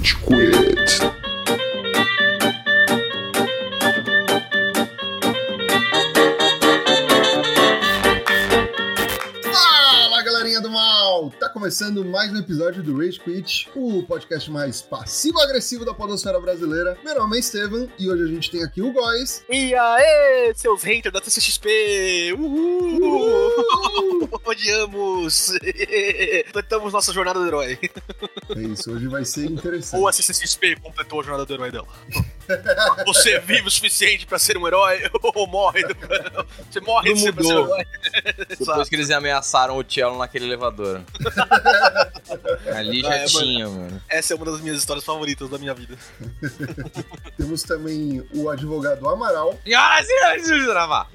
[0.00, 0.98] Rage Quit.
[9.52, 11.30] Fala galerinha do mal!
[11.38, 16.96] Tá começando mais um episódio do Rage Quit, o podcast mais passivo-agressivo da podosfera brasileira.
[17.04, 19.44] Meu nome é Estevam e hoje a gente tem aqui o Góis.
[19.50, 22.34] E aí, seus haters da CCXP!
[22.38, 24.30] Uhul!
[24.46, 25.52] Odiamos!
[26.46, 27.78] Completamos nossa jornada do herói.
[28.56, 30.00] É isso, hoje vai ser interessante.
[30.00, 31.88] Ou a CCXP completou a jornada do herói dela.
[33.06, 35.00] Você é vivo o suficiente pra ser um herói
[35.34, 35.82] ou morre?
[36.70, 37.86] Você morre Não de ser pra ser um herói.
[38.58, 41.02] Depois que eles ameaçaram o Cello naquele elevador.
[42.74, 44.02] Ali já Ah, é, tinha, mano.
[44.08, 45.96] Essa é uma das minhas histórias favoritas da minha vida.
[47.36, 49.58] Temos também o advogado Amaral.
[49.76, 51.08] Ah, sim, sim, gravar.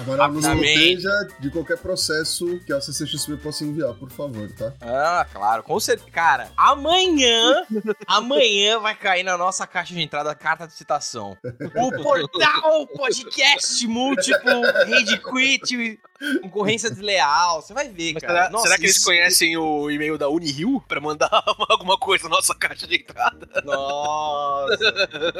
[0.00, 4.72] Amaral nos proteja de qualquer processo que a CCXP possa enviar, por favor, tá?
[4.80, 6.10] Ah, claro, com certeza.
[6.10, 7.64] Cara, amanhã,
[8.06, 11.36] amanhã vai cair na nossa caixa de entrada a carta de citação.
[11.76, 16.00] O portal podcast múltiplo, rede quit,
[16.42, 17.62] concorrência desleal.
[17.62, 18.34] Você vai ver, Mas cara.
[18.34, 21.30] será, Nossa, será que eles isso- conhecem o e-mail da Unirio pra mandar
[21.70, 23.48] alguma coisa na nossa caixa de entrada?
[23.64, 24.92] Nossa.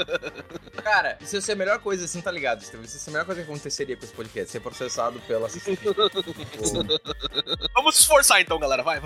[0.82, 2.62] Cara, isso ia ser a melhor coisa, assim, tá ligado?
[2.62, 4.50] Isso ia ser a melhor coisa que aconteceria com esse podcast.
[4.50, 5.48] Ser processado pela
[7.74, 8.82] Vamos se esforçar então, galera.
[8.82, 9.00] Vai.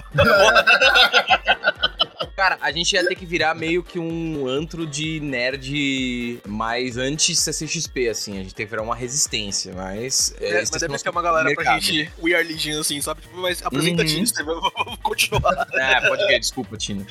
[2.36, 8.08] Cara, a gente ia ter que virar meio que um antro de nerd mais anti-CCXP,
[8.08, 8.38] assim.
[8.38, 10.34] A gente tem que virar uma resistência, mas...
[10.40, 11.80] É, esse mas é deve ter uma galera pra mercado.
[11.80, 13.22] gente We Are Legion, assim, sabe?
[13.22, 14.08] Tipo, mas apresenta Uhum.
[14.44, 14.70] vamos
[15.06, 15.66] continuar.
[15.76, 17.06] É, pode ver, desculpa, Tina.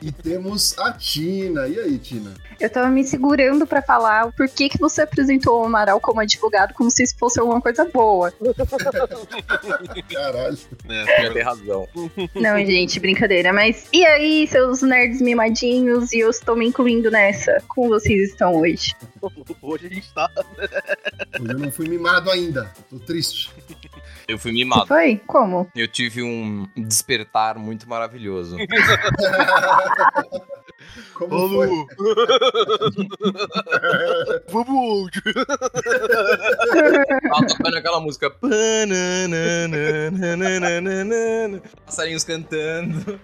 [0.00, 1.68] E temos a Tina.
[1.68, 2.32] E aí, Tina?
[2.58, 6.74] Eu tava me segurando pra falar o porquê que você apresentou o Amaral como advogado
[6.74, 8.32] como se isso fosse alguma coisa boa.
[10.12, 10.58] Caralho.
[10.88, 11.86] Ia ter razão.
[12.34, 13.52] Não, gente, brincadeira.
[13.52, 16.12] Mas e aí, seus nerds mimadinhos?
[16.12, 17.62] E eu estou me incluindo nessa.
[17.68, 18.96] Como vocês estão hoje?
[19.60, 20.30] Hoje a gente tá.
[21.40, 22.72] Hoje eu não fui mimado ainda.
[22.88, 23.50] Tô triste.
[24.28, 24.86] Eu fui mimado.
[24.86, 25.20] foi?
[25.26, 25.66] Como?
[25.74, 28.56] Eu tive um despertar muito maravilhoso.
[31.14, 31.68] Como foi?
[34.50, 35.10] Vamos!
[37.28, 38.30] Tava tocando aquela música.
[41.84, 43.20] Passarinhos cantando.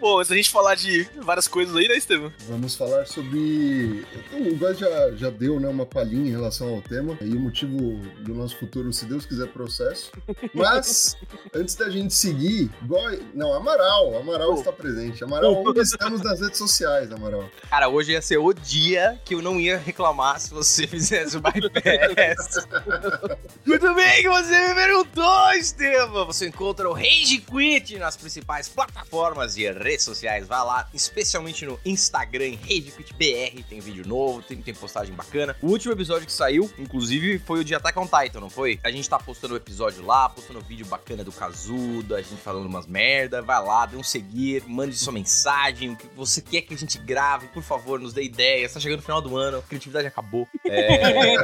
[0.00, 2.32] Bom, antes da gente falar de várias coisas aí, né, Estevam?
[2.48, 4.04] Vamos falar sobre.
[4.32, 7.98] O Góis já, já deu né, uma palhinha em relação ao tema e o motivo
[8.20, 10.12] do nosso futuro, se Deus quiser, processo.
[10.54, 11.16] Mas,
[11.54, 13.20] antes da gente seguir, Góis.
[13.34, 14.18] Não, Amaral.
[14.18, 14.54] Amaral Oh.
[14.54, 15.22] está presente.
[15.24, 17.48] Amaral, onde estamos nas redes sociais, Amaral?
[17.68, 21.40] Cara, hoje ia ser o dia que eu não ia reclamar se você fizesse o
[21.40, 22.66] bypass.
[23.64, 26.26] Muito bem que você me perguntou, Estevam.
[26.26, 30.46] Você encontra o Rage Quit nas principais plataformas e redes sociais.
[30.46, 33.62] Vai lá, especialmente no Instagram, Rage Quit BR.
[33.68, 35.56] Tem vídeo novo, tem, tem postagem bacana.
[35.62, 38.78] O último episódio que saiu, inclusive, foi o de Attack on Titan, não foi?
[38.82, 42.66] A gente tá postando o episódio lá, postando vídeo bacana do Kazuda, a gente falando
[42.66, 43.42] umas merda.
[43.42, 46.98] Vai lá, dê um seguir, mande sua mensagem, o que você quer que a gente
[46.98, 48.72] grave, por favor, nos dê ideias.
[48.72, 50.48] Tá chegando o final do ano, a criatividade acabou.
[50.64, 51.36] É,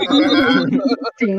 [1.19, 1.37] Sim.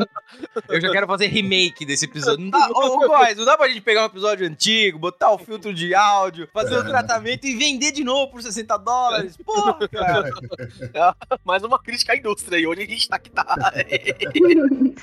[0.68, 2.44] eu já quero fazer remake desse episódio.
[2.44, 5.38] Não dá, ô, ô, guys, não dá pra gente pegar um episódio antigo, botar o
[5.38, 9.36] filtro de áudio, fazer o tratamento e vender de novo por 60 dólares.
[9.38, 10.30] Porra, cara.
[11.44, 13.44] Mais uma crítica à indústria aí, onde a gente tá que tá.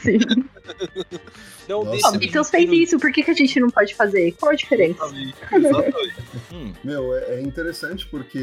[0.01, 0.19] Sim.
[1.67, 1.91] Não Nossa.
[1.91, 4.31] deixa Beatles fez isso, por que, que a gente não pode fazer?
[4.39, 5.03] Qual a diferença?
[5.51, 6.15] Exatamente.
[6.53, 8.36] Hum, Meu, é, é interessante porque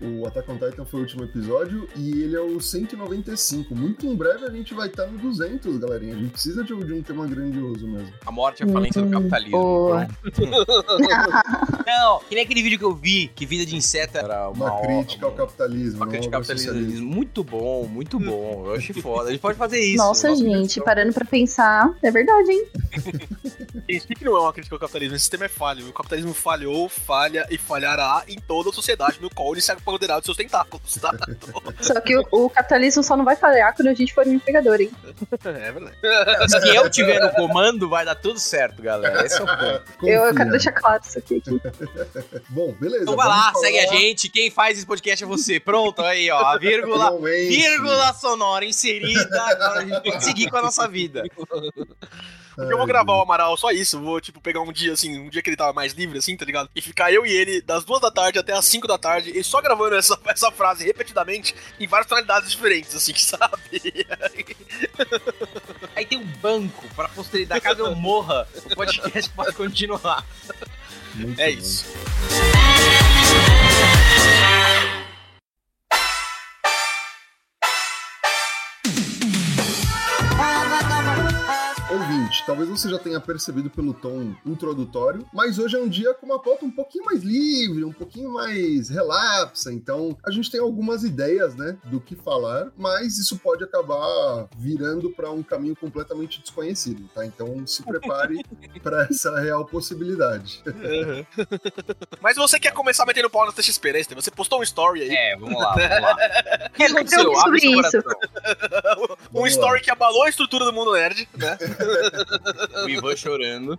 [0.00, 3.74] o Attack on Titan foi o último episódio e ele é o 195.
[3.74, 6.14] Muito em breve a gente vai estar no 200, galerinha.
[6.14, 8.12] A gente precisa de, de um tema grandioso mesmo.
[8.24, 9.88] a morte é a falência do Hum, capitalismo.
[10.30, 10.40] Pronto.
[11.86, 14.80] Não, que nem aquele vídeo que eu vi, que vida de inseto era uma, Uma,
[14.82, 15.96] crítica ao capitalismo.
[15.96, 17.06] Uma crítica ao capitalismo.
[17.06, 18.66] Muito bom, muito bom.
[18.66, 19.28] Eu achei foda.
[19.28, 19.96] A gente pode fazer isso.
[19.98, 22.66] Nossa, gente, parando pra pensar, é verdade, hein?
[23.88, 25.88] Isso que não é uma crítica ao capitalismo, esse sistema é falho.
[25.88, 30.18] O capitalismo falhou, falha e falhará em toda a sociedade no qual ele se apoderar
[30.18, 31.12] dos seus tentáculos, tá?
[31.80, 34.80] Só que o, o capitalismo só não vai falhar quando a gente for um empregador,
[34.80, 34.90] hein?
[35.44, 35.96] É verdade.
[36.48, 39.24] Se eu tiver no comando, vai dar tudo certo, galera.
[39.24, 39.82] Esse é o ponto.
[40.02, 41.36] Eu, eu quero deixar claro isso aqui.
[41.36, 41.60] aqui.
[42.48, 43.02] Bom, beleza.
[43.02, 44.28] Então vai lá, falar segue a gente.
[44.28, 45.60] Quem faz esse podcast é você.
[45.60, 46.40] Pronto, aí, ó.
[46.40, 47.06] A vírgula.
[47.06, 47.48] finalmente.
[47.48, 49.42] Vírgula sonora inserida.
[49.42, 51.22] Agora a gente pode seguir com a nossa vida.
[52.60, 54.00] Porque eu vou gravar o Amaral só isso.
[54.00, 56.44] Vou, tipo, pegar um dia, assim, um dia que ele tava mais livre, assim, tá
[56.44, 56.68] ligado?
[56.74, 59.42] E ficar eu e ele das duas da tarde até as cinco da tarde, e
[59.44, 63.82] só gravando essa, essa frase repetidamente em várias tonalidades diferentes, assim, sabe?
[65.96, 67.60] Aí tem um banco pra posteridade.
[67.60, 70.24] Caso eu morra, o podcast pode continuar.
[71.14, 71.58] Muito É bom.
[71.58, 71.86] isso.
[82.46, 86.38] Talvez você já tenha percebido pelo tom introdutório, mas hoje é um dia com uma
[86.40, 89.72] pauta um pouquinho mais livre, um pouquinho mais relapsa.
[89.72, 95.10] Então, a gente tem algumas ideias, né, do que falar, mas isso pode acabar virando
[95.10, 97.24] para um caminho completamente desconhecido, tá?
[97.24, 98.40] Então, se prepare
[98.82, 100.62] para essa real possibilidade.
[100.66, 101.24] Uhum.
[102.20, 105.10] Mas você quer começar metendo pau na TXP, né, Você postou um story aí.
[105.10, 106.16] É, vamos lá, vamos lá.
[106.66, 107.38] O que Eu aconteceu?
[107.40, 107.98] Abre isso.
[109.32, 109.80] um Vamos story lá.
[109.80, 111.58] que abalou a estrutura do mundo nerd, né?
[112.84, 113.78] O Ivan chorando.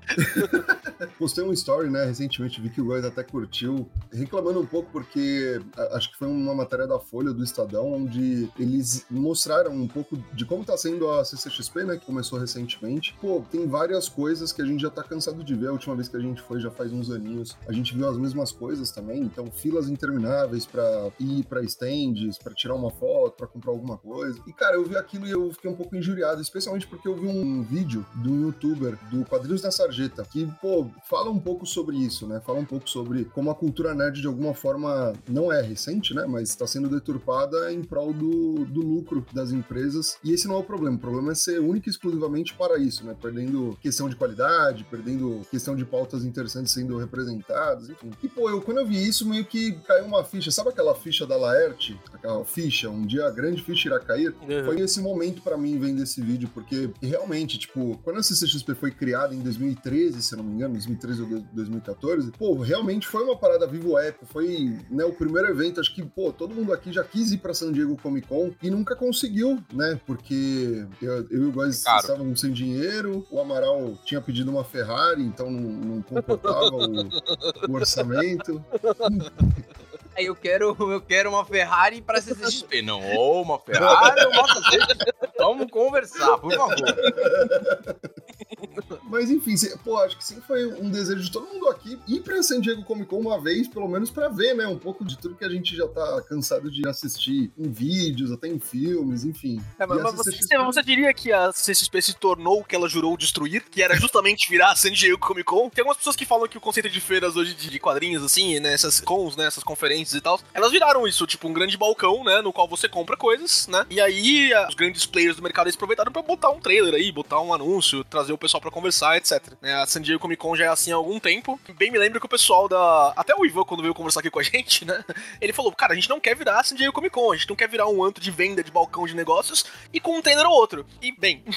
[1.17, 5.59] Postei um story, né, recentemente, vi que o Góis até curtiu, reclamando um pouco porque
[5.91, 10.45] acho que foi uma matéria da Folha, do Estadão, onde eles mostraram um pouco de
[10.45, 13.15] como tá sendo a CCXP, né, que começou recentemente.
[13.19, 15.67] Pô, tem várias coisas que a gente já tá cansado de ver.
[15.67, 18.17] A última vez que a gente foi, já faz uns aninhos, a gente viu as
[18.17, 19.21] mesmas coisas também.
[19.21, 24.39] Então, filas intermináveis pra ir pra stands, pra tirar uma foto, pra comprar alguma coisa.
[24.47, 27.27] E, cara, eu vi aquilo e eu fiquei um pouco injuriado, especialmente porque eu vi
[27.27, 31.97] um vídeo de um youtuber do Quadrinhos da Sarjeta, que, pô, fala um pouco sobre
[31.97, 32.41] isso, né?
[32.45, 36.25] Fala um pouco sobre como a cultura nerd, de alguma forma, não é recente, né?
[36.27, 40.17] Mas está sendo deturpada em prol do, do lucro das empresas.
[40.23, 40.95] E esse não é o problema.
[40.95, 43.15] O problema é ser único e exclusivamente para isso, né?
[43.19, 48.11] Perdendo questão de qualidade, perdendo questão de pautas interessantes sendo representadas, enfim.
[48.21, 50.51] E, pô, eu, quando eu vi isso, meio que caiu uma ficha.
[50.51, 51.99] Sabe aquela ficha da Laerte?
[52.13, 54.33] Aquela ficha, um dia a grande ficha irá cair?
[54.65, 58.91] Foi esse momento pra mim vendo esse vídeo, porque realmente, tipo, quando a CCXP foi
[58.91, 63.23] criada em 2013, se eu não me engano, 2013 ou do- 2014, pô, realmente foi
[63.23, 66.91] uma parada vivo eco, foi né, o primeiro evento, acho que, pô, todo mundo aqui
[66.91, 71.43] já quis ir pra San Diego Comic Con e nunca conseguiu, né, porque eu, eu
[71.43, 75.61] e o Góis estávamos sem dinheiro, o Amaral tinha pedido uma Ferrari, então não,
[75.95, 78.63] não comportava o, o orçamento.
[80.15, 82.81] Aí eu quero, eu quero uma Ferrari pra CCXP.
[82.81, 85.13] Não, ou uma Ferrari ou uma CCXP.
[85.37, 86.75] Vamos conversar, por favor.
[89.03, 92.21] Mas enfim, se- pô, acho que sim foi um desejo de todo mundo aqui ir
[92.21, 94.67] pra San Diego Comic Con uma vez, pelo menos pra ver, né?
[94.67, 98.47] Um pouco de tudo que a gente já tá cansado de assistir em vídeos, até
[98.47, 99.61] em filmes, enfim.
[99.79, 102.87] É, mas mas você, CCXP você diria que a CCXP se tornou o que ela
[102.89, 103.63] jurou destruir?
[103.69, 105.69] Que era justamente virar a San Diego Comic Con?
[105.69, 108.73] Tem algumas pessoas que falam que o conceito de feiras hoje de, quadrinhos, assim, né,
[108.73, 112.41] essas cons, né, essas conferências e tal, elas viraram isso, tipo um grande balcão, né,
[112.41, 115.75] no qual você compra coisas, né, e aí a- os grandes players do mercado eles
[115.75, 119.53] aproveitaram pra botar um trailer aí, botar um anúncio, trazer o pessoal pra conversar, etc.
[119.61, 121.59] Né, a San Diego Comic Con já é assim há algum tempo.
[121.77, 123.13] Bem me lembro que o pessoal da...
[123.15, 125.03] Até o Ivan, quando veio conversar aqui com a gente, né,
[125.39, 127.49] ele falou, cara, a gente não quer virar a San Diego Comic Con, a gente
[127.49, 130.45] não quer virar um antro de venda de balcão de negócios e com um trailer
[130.45, 130.85] ou outro.
[131.01, 131.43] E, bem,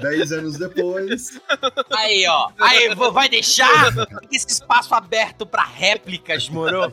[0.00, 1.40] Dez anos depois.
[1.90, 2.50] Aí, ó.
[2.58, 3.92] Aí, vai deixar
[4.30, 6.92] esse espaço aberto pra réplicas, moro?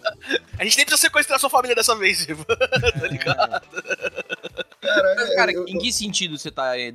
[0.58, 2.44] a gente nem precisa sequestrar sua família dessa vez, Ivan.
[2.46, 3.62] tá ligado?
[4.82, 6.92] Cara, Mas, cara, eu- em que sentido você tá eh,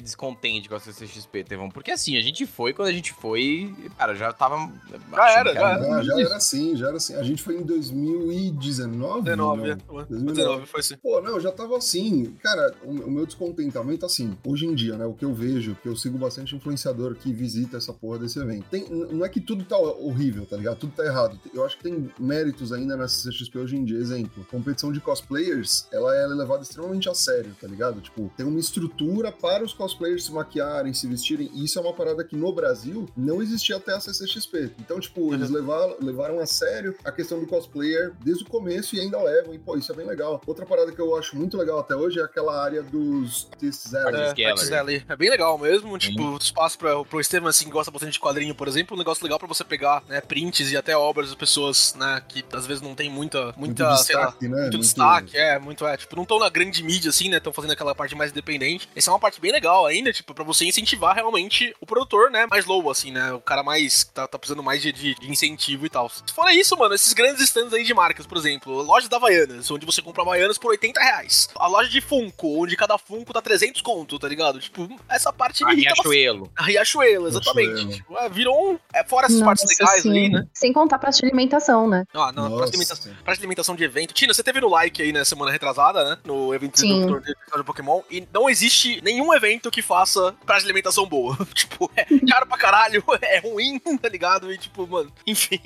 [0.62, 1.70] descontente com a CCXP, Tevão?
[1.70, 4.70] Porque assim, a gente foi, quando a gente foi, cara, já tava.
[5.12, 6.20] Já era, já muito já isso.
[6.20, 7.14] era assim, já era assim.
[7.16, 9.22] A gente foi em 2019?
[9.22, 9.76] 19, é.
[9.86, 10.04] não?
[10.04, 10.96] 19 foi assim.
[10.96, 12.34] Pô, não, já tava assim.
[12.42, 15.04] Cara, o, o meu descontentamento, assim, hoje em dia, né?
[15.04, 18.66] O que eu vejo, que eu sigo bastante influenciador que visita essa porra desse evento.
[18.70, 20.78] Tem, não é que tudo tá horrível, tá ligado?
[20.78, 21.38] Tudo tá errado.
[21.52, 23.98] Eu acho que tem méritos ainda na CCXP hoje em dia.
[23.98, 28.00] Exemplo, competição de cosplayers, ela é levada extremamente a sério, tá ligado?
[28.00, 31.50] Tipo, tem uma estrutura para os cosplayers se maquiarem, se vestirem.
[31.54, 34.72] E isso é uma parada que no Brasil não existia até a CCXP.
[34.78, 39.00] Então, tipo, eles levaram, levaram a sério a questão do cosplayer desde o começo e
[39.00, 39.54] ainda levam.
[39.54, 40.40] E, pô, isso é bem legal.
[40.46, 44.72] Outra parada que eu acho muito legal até hoje é aquela área dos artists Artist
[44.72, 45.04] É, Alley.
[45.08, 48.54] É bem legal mesmo, tipo, espaço pra, pro Estevam, assim, que gosta bastante de quadrinho,
[48.54, 51.94] por exemplo, um negócio legal pra você pegar, né, prints e até obras de pessoas,
[51.94, 54.62] né, que às vezes não tem muita, muita, muito sei lá, destaque, né?
[54.62, 57.72] muito, destaque, é, muito, é, tipo, não estão na grande mídia, assim, né, estão fazendo
[57.72, 58.88] aquela parte mais independente.
[58.94, 62.46] Essa é uma parte bem legal ainda, tipo, pra você incentivar realmente o produtor, né,
[62.50, 65.30] mais low, assim, né, o cara mais, que tá, tá precisando mais de, de- de
[65.30, 66.08] incentivo e tal.
[66.08, 69.70] Se for isso, mano, esses grandes stands aí de marcas, por exemplo, lojas da Havaianas,
[69.70, 71.48] onde você compra Havaianas por 80 reais.
[71.56, 74.58] A loja de Funko, onde cada Funko tá 300 conto, tá ligado?
[74.60, 76.08] Tipo, essa parte A me irrita bastante.
[76.14, 76.50] Riachuelo.
[76.56, 77.68] A Riachuelo, exatamente.
[77.68, 77.92] Riachuelo.
[77.92, 78.78] Tipo, é, virou um.
[78.92, 80.10] É, fora essas partes Nossa, legais sim.
[80.18, 80.46] aí, né?
[80.52, 82.04] Sem contar praça de alimentação, né?
[82.14, 84.14] Ah, não, praça de, alimentação, praça de alimentação de evento.
[84.14, 86.18] Tina, você teve no like aí, né, semana retrasada, né?
[86.24, 87.02] No evento Sim.
[87.02, 88.02] do torneio de Pokémon.
[88.10, 91.36] E não existe nenhum evento que faça praça de alimentação boa.
[91.54, 94.52] tipo, é caro pra caralho, é ruim, tá ligado?
[94.52, 95.60] E tipo, mano, enfim.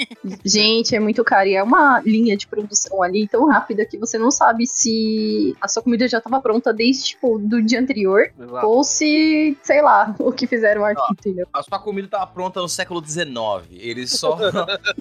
[0.45, 1.49] Gente, é muito caro.
[1.49, 5.69] E é uma linha de produção ali tão rápida que você não sabe se a
[5.69, 8.31] sua comida já tava pronta desde, tipo, do dia anterior.
[8.63, 11.47] Ou se, sei lá, o que fizeram aqui, entendeu?
[11.53, 13.27] A sua comida tava pronta no século XIX.
[13.71, 14.39] Eles só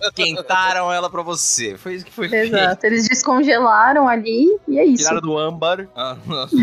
[0.02, 1.78] esquentaram ela pra você.
[1.78, 2.56] Foi isso que foi feito.
[2.56, 2.86] Exato.
[2.86, 5.04] Eles descongelaram ali e é isso.
[5.04, 5.88] Tiraram do âmbar.
[5.96, 6.56] Ah, nossa,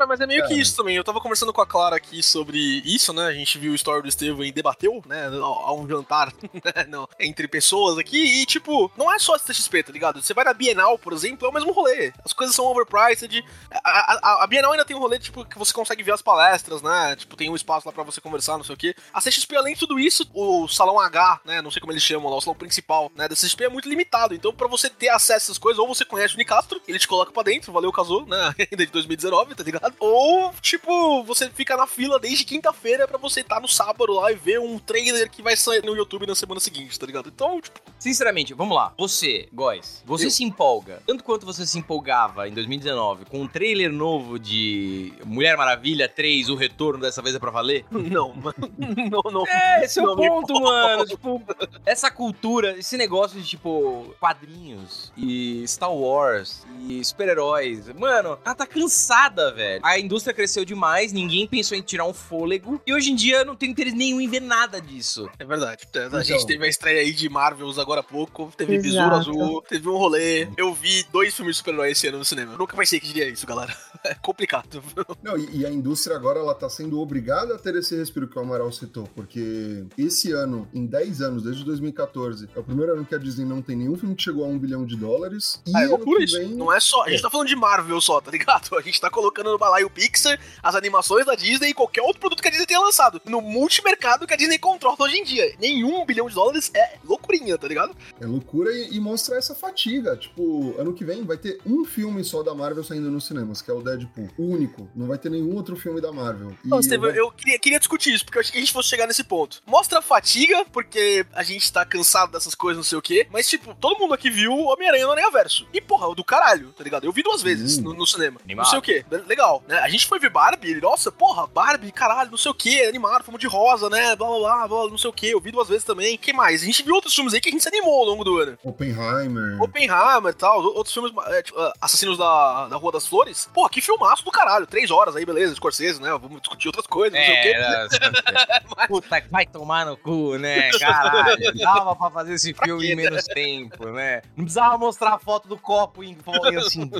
[0.00, 0.96] É, mas é meio que isso também.
[0.96, 3.26] Eu tava conversando com a Clara aqui sobre isso, né?
[3.26, 5.26] A gente viu o story do Estevam e debateu, né?
[5.26, 8.40] A um jantar né, não, entre pessoas aqui.
[8.40, 10.22] E, tipo, não é só CXP, tá ligado?
[10.22, 12.12] Você vai na Bienal, por exemplo, é o mesmo rolê.
[12.24, 13.44] As coisas são overpriced.
[13.84, 16.82] A, a, a Bienal ainda tem um rolê, tipo, que você consegue ver as palestras,
[16.82, 17.16] né?
[17.16, 18.94] Tipo, tem um espaço lá pra você conversar, não sei o quê.
[19.12, 21.60] A CXP, além de tudo isso, o Salão H, né?
[21.60, 23.28] Não sei como eles chamam lá, o salão principal, né?
[23.28, 24.34] Da CXP é muito limitado.
[24.34, 27.06] Então, pra você ter acesso a essas coisas, ou você conhece o Nicastro, ele te
[27.06, 28.54] coloca pra dentro, valeu, casou, né?
[28.70, 29.89] Ainda de 2019, tá ligado?
[29.98, 34.30] Ou, tipo, você fica na fila desde quinta-feira pra você estar tá no sábado lá
[34.30, 37.28] e ver um trailer que vai sair no YouTube na semana seguinte, tá ligado?
[37.28, 37.80] Então, tipo.
[37.98, 38.94] Sinceramente, vamos lá.
[38.96, 40.30] Você, Góis, você eu.
[40.30, 45.56] se empolga, tanto quanto você se empolgava em 2019 com um trailer novo de Mulher
[45.56, 47.84] Maravilha 3, o retorno dessa vez é pra valer?
[47.90, 48.54] Não, mano.
[49.10, 49.46] não, não.
[49.46, 51.04] É, esse é o ponto, mano.
[51.04, 51.42] Tipo,
[51.84, 57.88] essa cultura, esse negócio de, tipo, quadrinhos e Star Wars e super-heróis.
[57.94, 59.79] Mano, ela tá cansada, velho.
[59.82, 62.80] A indústria cresceu demais, ninguém pensou em tirar um fôlego.
[62.86, 65.28] E hoje em dia não tem interesse nenhum em ver nada disso.
[65.38, 65.86] É verdade.
[65.94, 66.22] A então.
[66.22, 68.88] gente teve a estreia aí de Marvels agora há pouco, teve Exato.
[68.88, 70.48] Besouro Azul, teve um rolê.
[70.56, 72.52] Eu vi dois filmes de super-heróis esse ano no cinema.
[72.52, 73.76] Eu nunca pensei que diria isso, galera.
[74.02, 74.82] É complicado.
[75.22, 78.38] Não, e, e, a indústria agora ela tá sendo obrigada a ter esse respiro que
[78.38, 83.04] o Amaral citou, porque esse ano, em 10 anos, desde 2014, é o primeiro ano
[83.04, 85.62] que a Disney não tem nenhum filme que chegou a um bilhão de dólares.
[85.66, 86.38] E ah, é loucura isso.
[86.38, 86.48] Vem...
[86.48, 87.04] Não é só.
[87.04, 87.22] A gente é.
[87.22, 88.74] tá falando de Marvel só, tá ligado?
[88.76, 92.18] A gente tá colocando no balaio o Pixar, as animações da Disney e qualquer outro
[92.18, 93.20] produto que a Disney tenha lançado.
[93.26, 95.54] No multimercado que a Disney controla hoje em dia.
[95.60, 97.94] Nenhum bilhão de dólares é loucurinha, tá ligado?
[98.20, 100.16] É loucura e, e mostra essa fatiga.
[100.16, 103.70] Tipo, ano que vem vai ter um filme só da Marvel saindo nos cinemas, que
[103.70, 104.28] é o Deadpool.
[104.38, 104.88] O único.
[104.94, 106.52] Não vai ter nenhum outro filme da Marvel.
[106.64, 108.88] Não, Steve, eu, eu queria, queria, discutir isso, porque eu achei que a gente fosse
[108.88, 109.62] chegar nesse ponto.
[109.66, 113.26] Mostra a fatiga, porque a gente tá cansado dessas coisas, não sei o quê.
[113.30, 115.66] Mas, tipo, todo mundo aqui viu Homem-Aranha no Aranha Verso.
[115.72, 117.04] E, porra, do caralho, tá ligado?
[117.04, 118.40] Eu vi duas vezes no, no, cinema.
[118.44, 118.64] Animado.
[118.64, 119.04] Não sei o quê.
[119.26, 119.78] Legal, né?
[119.78, 123.40] A gente foi ver Barbie, nossa, porra, Barbie, caralho, não sei o quê, animado, fomos
[123.40, 124.14] de rosa, né?
[124.16, 125.28] Blá blá blá, blá não sei o quê.
[125.32, 126.16] Eu vi duas vezes também.
[126.16, 126.62] que mais?
[126.62, 128.58] A gente viu outros filmes aí que a gente se animou ao longo do ano.
[128.62, 129.60] Oppenheimer.
[129.62, 130.62] Oppenheimer e tal.
[130.62, 133.48] Outros filmes, é, tipo, uh, Assassinos da, da Rua das Flores.
[133.52, 134.66] Porra, que filmaço do caralho.
[134.66, 136.10] Três horas aí, beleza, Scorsese, né?
[136.10, 137.48] Vamos discutir outras coisas, não sei o quê.
[137.48, 138.86] É, Mas...
[138.86, 140.70] Puta, vai tomar no cu, né?
[140.78, 141.54] Caralho.
[141.58, 143.34] Dava pra fazer esse filme quê, em menos né?
[143.34, 144.22] tempo, né?
[144.36, 146.16] Não precisava mostrar a foto do copo em
[146.58, 146.90] assim.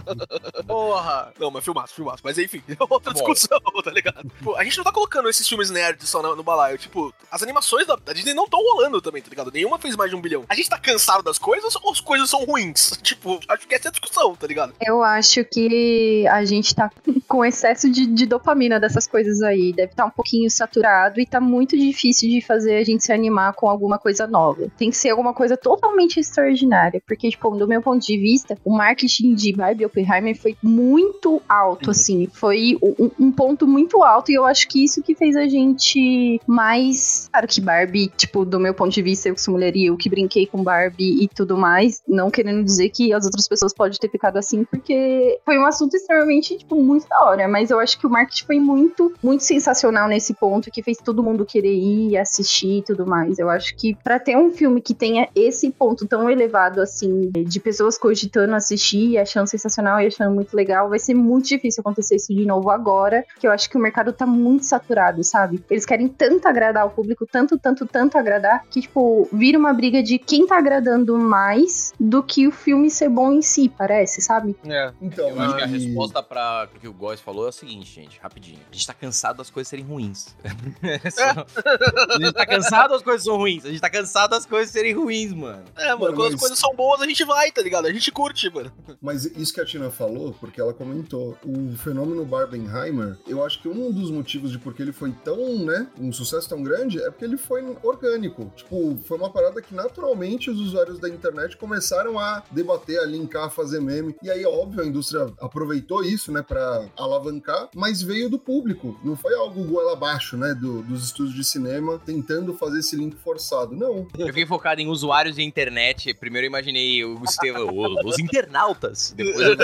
[0.66, 1.32] Porra.
[1.38, 2.22] Não, mas filmaço, filmaço.
[2.24, 3.18] Mas enfim, é outra Bom.
[3.18, 4.30] discussão, tá ligado?
[4.42, 6.78] Pô, a gente não tá colocando esses filmes nerds só no, no balaio.
[6.78, 9.50] Tipo, as animações da, da Disney não estão rolando também, tá ligado?
[9.52, 10.44] Nenhuma fez mais de um bilhão.
[10.48, 12.98] A gente tá cansado das coisas ou as coisas são ruins?
[13.06, 14.74] Tipo, acho que essa é a discussão, tá ligado?
[14.84, 16.90] Eu acho que a gente tá
[17.28, 19.72] com excesso de, de dopamina dessas coisas aí.
[19.72, 23.12] Deve estar tá um pouquinho saturado e tá muito difícil de fazer a gente se
[23.12, 24.68] animar com alguma coisa nova.
[24.76, 27.00] Tem que ser alguma coisa totalmente extraordinária.
[27.06, 31.75] Porque, tipo, do meu ponto de vista, o marketing de Barbie Oppenheimer foi muito alto,
[31.84, 31.90] uhum.
[31.90, 32.28] assim.
[32.32, 34.30] Foi um, um, ponto muito alto.
[34.30, 37.28] E eu acho que isso que fez a gente mais.
[37.30, 39.96] Claro que Barbie, tipo, do meu ponto de vista, eu que sou mulher e eu
[39.96, 42.02] que brinquei com Barbie e tudo mais.
[42.06, 45.94] Não querendo dizer que as outras pessoas podem ter ficado assim, porque foi um assunto
[45.94, 47.48] extremamente, tipo, muito da hora.
[47.48, 51.22] Mas eu acho que o marketing foi muito, muito sensacional nesse ponto, que fez todo
[51.22, 53.38] mundo querer ir assistir e tudo mais.
[53.38, 57.60] Eu acho que para ter um filme que tenha esse ponto tão elevado, assim, de
[57.60, 62.34] pessoas cogitando assistir, achando sensacional e achando muito legal, vai ser muito difícil acontecer isso
[62.34, 65.62] de novo agora, que eu acho que o mercado tá muito saturado, sabe?
[65.70, 70.02] Eles querem tanto agradar o público, tanto, tanto, tanto agradar, que, tipo, vira uma briga
[70.02, 74.56] de quem tá agradando mais do que o filme ser bom em si, parece, sabe?
[74.66, 74.92] É.
[75.00, 77.92] Então, eu acho que a resposta para o que o Góis falou é a seguinte,
[77.92, 78.60] gente, rapidinho.
[78.70, 80.34] A gente tá cansado das coisas serem ruins.
[80.44, 83.64] a gente tá cansado das coisas são ruins.
[83.64, 85.64] A gente tá cansado das coisas serem ruins, mano.
[85.76, 86.34] É, mano, quando mas...
[86.34, 87.86] as coisas são boas, a gente vai, tá ligado?
[87.86, 88.72] A gente curte, mano.
[89.00, 93.68] Mas isso que a Tina falou, porque ela comentou, o fenômeno Barbenheimer, eu acho que
[93.68, 97.24] um dos motivos de porque ele foi tão, né, um sucesso tão grande é porque
[97.24, 98.52] ele foi orgânico.
[98.56, 103.44] Tipo, foi uma parada que naturalmente os usuários da internet começaram a debater, a linkar,
[103.44, 104.14] a fazer meme.
[104.22, 108.98] E aí, óbvio, a indústria aproveitou isso, né, para alavancar, mas veio do público.
[109.04, 113.16] Não foi algo goela abaixo, né, do, dos estúdios de cinema tentando fazer esse link
[113.16, 113.74] forçado.
[113.74, 114.06] Não.
[114.18, 116.14] Eu fiquei focado em usuários de internet.
[116.14, 117.68] Primeiro eu imaginei o Estevão,
[118.04, 119.14] os internautas.
[119.16, 119.56] Depois eu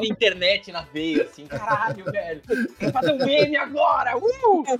[0.00, 2.42] o internet na veia, assim, caralho, velho.
[2.76, 4.16] Quero fazer um meme agora!
[4.18, 4.64] Uh!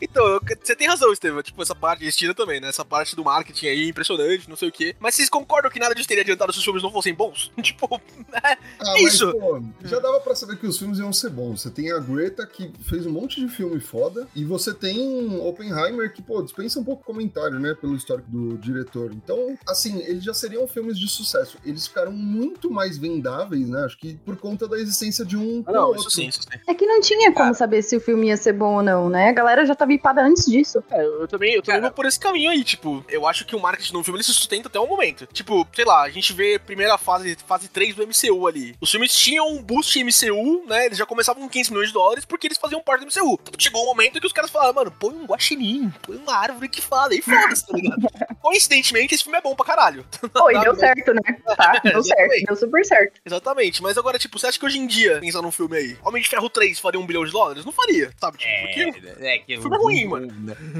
[0.00, 1.42] Então, você tem razão, Estevão.
[1.42, 2.68] Tipo, essa parte de estilo também, né?
[2.68, 4.94] Essa parte do marketing aí, impressionante, não sei o quê.
[5.00, 7.50] Mas vocês concordam que nada disso teria adiantado se os filmes não fossem bons?
[7.60, 8.00] tipo,
[8.32, 9.26] é ah, isso.
[9.26, 11.62] Mas, pô, já dava pra saber que os filmes iam ser bons.
[11.62, 16.12] Você tem a Greta, que fez um monte de filme foda, e você tem Oppenheimer,
[16.12, 19.12] que, pô, dispensa um pouco comentário, né, pelo histórico do diretor.
[19.12, 21.58] Então, assim, eles já seriam filmes de sucesso.
[21.64, 23.84] Eles ficaram muito mais vendáveis, né?
[23.84, 25.64] Acho que por conta da existência de um.
[25.66, 26.58] Ah, não, isso sim, isso sim.
[26.66, 29.30] É que não tinha como saber se o filme ia ser bom ou não, né?
[29.30, 30.84] A galera já tava hipada antes disso.
[30.90, 33.60] É, eu também, eu também vou por esse caminho aí, tipo, eu acho que o
[33.60, 35.26] marketing de um filme ele se sustenta até o momento.
[35.32, 38.76] Tipo, sei lá, a gente vê a primeira fase, fase 3 do MCU ali.
[38.80, 40.86] Os filmes tinham um boost MCU, né?
[40.86, 43.38] Eles já começavam com 15 milhões de dólares porque eles faziam parte do MCU.
[43.40, 46.68] Então, chegou um momento que os caras falaram, mano, põe um guaxinim, põe uma árvore
[46.68, 48.06] que fala, e foda-se, tá ligado?
[48.42, 50.04] Coincidentemente, esse filme é bom pra caralho.
[50.42, 51.20] Oi, deu certo, né?
[51.58, 53.20] Tá, deu certo, deu super certo.
[53.24, 56.22] Exatamente, mas agora, tipo, você acha que hoje em dia, pensando num filme aí, Homem
[56.22, 57.64] de Ferro 3 faria um bilhão de dólares?
[57.64, 58.38] Não faria, sabe?
[58.38, 59.10] Tipo, porque...
[59.26, 60.28] é, que O filme é ruim, mano.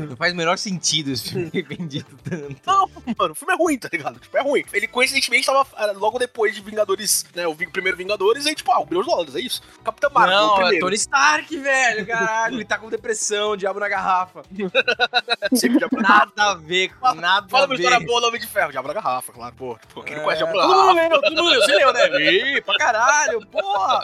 [0.09, 2.57] Não faz o menor sentido esse filme vendido tanto.
[2.65, 4.21] Não, mano, o filme é ruim, tá ligado?
[4.21, 4.65] Tipo, é ruim.
[4.73, 7.47] Ele coincidentemente tava ah, logo depois de Vingadores, né?
[7.47, 9.61] O primeiro Vingadores, aí, tipo, ah, um bilhão de dólares, é isso.
[9.85, 10.79] Capitão Marvel, o Não, é.
[10.79, 12.55] Tony Stark, velho, caralho.
[12.55, 14.43] Ele tá com depressão, diabo na garrafa.
[15.55, 18.07] Sempre já Nada a ver, nada Fala a uma história ver.
[18.07, 19.79] boa do Homem de Ferro, Diabo da Garrafa, claro, pô.
[19.93, 21.09] Pô, quem não É, conhece Diabo da todo mundo Garrafa.
[21.11, 22.33] leu, todo mundo leu, você leu, né?
[22.33, 23.18] Ih, pra caralho,
[23.51, 24.01] porra.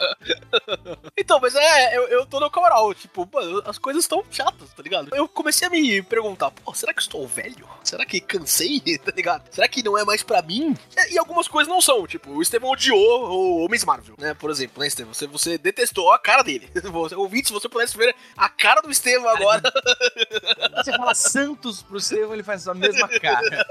[1.17, 4.81] Então, mas é, eu, eu tô no Coral, tipo, mano, as coisas estão chatas, tá
[4.83, 5.13] ligado?
[5.15, 7.67] Eu comecei a me perguntar, pô, será que estou velho?
[7.83, 9.43] Será que cansei, tá ligado?
[9.51, 10.75] Será que não é mais pra mim?
[10.97, 14.49] E, e algumas coisas não são, tipo, o Estevão odiou o Homens Marvel, né, por
[14.49, 15.13] exemplo, né, Estevão?
[15.13, 16.69] Você, você detestou a cara dele.
[16.95, 19.61] Você, ouvinte, se você pudesse ver a cara do Estevão agora...
[20.77, 23.65] Você fala Santos pro Estevão, ele faz a mesma cara.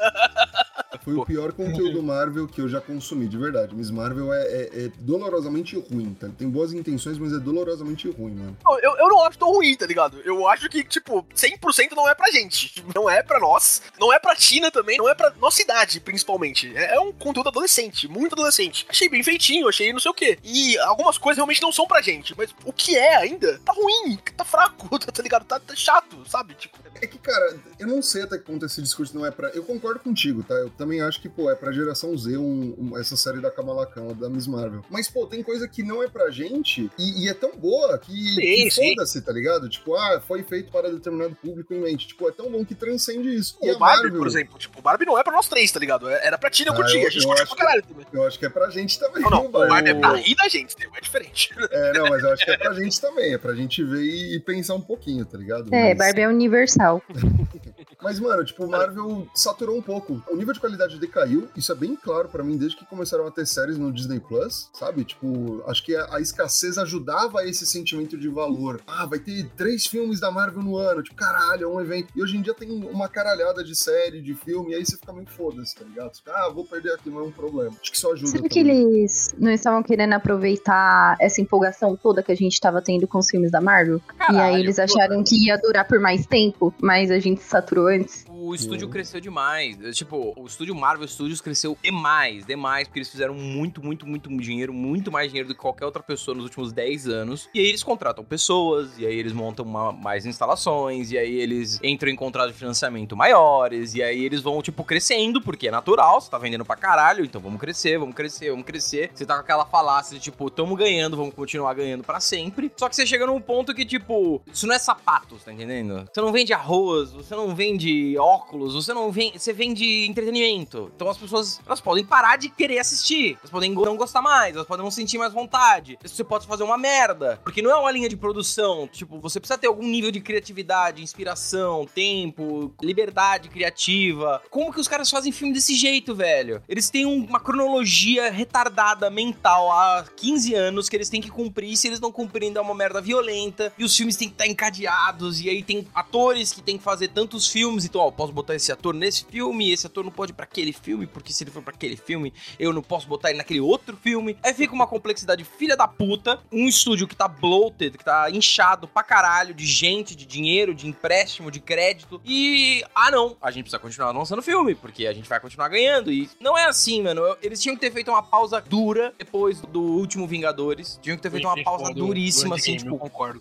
[1.02, 3.74] Foi o pior conteúdo Marvel que eu já consumi, de verdade.
[3.74, 4.88] Miss Marvel é, é- é
[5.34, 6.26] dolorosamente ruim, tá?
[6.26, 8.56] Ele tem boas intenções, mas é dolorosamente ruim, mano.
[8.64, 10.20] Não, Eu, eu não acho tão ruim, tá ligado?
[10.24, 12.84] Eu acho que, tipo, 100% não é pra gente.
[12.94, 13.82] Não é pra nós.
[13.98, 14.98] Não é pra China também.
[14.98, 16.74] Não é pra nossa idade, principalmente.
[16.76, 18.86] É, é um conteúdo adolescente, muito adolescente.
[18.88, 20.38] Achei bem feitinho, achei não sei o quê.
[20.42, 22.34] E algumas coisas realmente não são pra gente.
[22.36, 25.44] Mas o que é ainda, tá ruim, tá fraco, tá, tá ligado?
[25.44, 26.54] Tá, tá chato, sabe?
[26.54, 29.48] Tipo, É que, cara, eu não sei até que ponto esse discurso não é pra.
[29.50, 30.54] Eu concordo contigo, tá?
[30.54, 33.86] Eu também acho que, pô, é pra geração Z um- um- essa série da Kamala
[33.86, 34.82] Khan, da Miss Marvel.
[34.90, 38.12] Mas, pô, tem coisa que não é pra gente e, e é tão boa que,
[38.36, 39.68] que foda-se, tá ligado?
[39.68, 42.06] Tipo, ah, foi feito para determinado público em mente.
[42.08, 43.56] Tipo, é tão bom que transcende isso.
[43.62, 44.58] E o Barbie, Marvel, por exemplo.
[44.58, 46.08] Tipo, o Barbie não é pra nós três, tá ligado?
[46.08, 46.96] É- Era pra Tina, eu Ah, curti.
[46.96, 48.06] eu- A gente curtiu pra caralho também.
[48.12, 49.22] eu acho que é pra gente também.
[49.22, 51.50] Não, não, o Barbie é pra rir da gente, é diferente.
[51.70, 53.34] É, não, mas eu acho que é pra gente também.
[53.34, 55.72] É pra gente ver e, e pensar um pouquinho, tá ligado?
[55.74, 57.02] É, Mas- Barbie é universal.
[58.04, 60.22] Mas, mano, tipo, o Marvel saturou um pouco.
[60.30, 61.48] O nível de qualidade decaiu.
[61.56, 64.68] Isso é bem claro pra mim desde que começaram a ter séries no Disney Plus,
[64.74, 65.04] sabe?
[65.04, 68.82] Tipo, acho que a, a escassez ajudava esse sentimento de valor.
[68.86, 71.02] Ah, vai ter três filmes da Marvel no ano.
[71.02, 72.08] Tipo, caralho, é um evento.
[72.14, 75.12] E hoje em dia tem uma caralhada de série, de filme, e aí você fica
[75.12, 76.14] meio foda-se, tá ligado?
[76.14, 77.74] Você fica, ah, vou perder aqui, não é um problema.
[77.80, 78.30] Acho que isso ajuda.
[78.30, 83.08] Será que eles não estavam querendo aproveitar essa empolgação toda que a gente tava tendo
[83.08, 83.98] com os filmes da Marvel?
[84.30, 88.24] e aí eles acharam que ia durar por mais tempo, mas a gente saturou antes.
[88.28, 88.92] O estúdio Sim.
[88.92, 89.76] cresceu demais.
[89.96, 94.72] Tipo, o estúdio Marvel Studios cresceu demais, demais, porque eles fizeram muito, muito, muito dinheiro,
[94.72, 97.48] muito mais dinheiro do que qualquer outra pessoa nos últimos 10 anos.
[97.54, 101.78] E aí eles contratam pessoas, e aí eles montam uma- mais instalações, e aí eles
[101.82, 106.20] entram em contratos de financiamento maiores, e aí eles vão, tipo, crescendo, porque é natural,
[106.20, 109.10] você tá vendendo pra caralho, então vamos crescer, vamos crescer, vamos crescer.
[109.14, 112.70] Você tá com aquela falácia de, tipo, tamo ganhando, vamos continuar ganhando pra sempre.
[112.76, 116.08] Só que você chega num ponto que, tipo, isso não é sapatos, tá entendendo?
[116.12, 117.83] Você não vende arroz, você não vende
[118.18, 119.38] óculos, você não vende.
[119.38, 120.90] Você vende entretenimento.
[120.94, 123.36] Então as pessoas elas podem parar de querer assistir.
[123.40, 125.98] Elas podem não gostar mais, elas podem não sentir mais vontade.
[126.02, 127.40] Você pode fazer uma merda.
[127.42, 128.88] Porque não é uma linha de produção.
[128.88, 134.42] Tipo, você precisa ter algum nível de criatividade, inspiração, tempo, liberdade criativa.
[134.50, 136.62] Como que os caras fazem filme desse jeito, velho?
[136.68, 141.76] Eles têm um- uma cronologia retardada mental há 15 anos que eles têm que cumprir.
[141.76, 143.72] Se eles não cumprirem, dá uma merda violenta.
[143.78, 145.40] E os filmes têm que estar encadeados.
[145.40, 147.73] E aí tem atores que têm que fazer tantos filmes.
[147.82, 149.72] Então, ó, posso botar esse ator nesse filme.
[149.72, 151.06] Esse ator não pode ir pra aquele filme.
[151.06, 154.36] Porque se ele for pra aquele filme, eu não posso botar ele naquele outro filme.
[154.42, 156.38] Aí fica uma complexidade filha da puta.
[156.52, 160.86] Um estúdio que tá bloated, que tá inchado pra caralho de gente, de dinheiro, de
[160.86, 162.20] empréstimo, de crédito.
[162.24, 166.12] E, ah não, a gente precisa continuar lançando filme, porque a gente vai continuar ganhando.
[166.12, 167.22] E não é assim, mano.
[167.42, 170.98] Eles tinham que ter feito uma pausa dura depois do último Vingadores.
[171.00, 173.40] Tinham que ter feito uma pausa duríssima, assim, tipo, concordo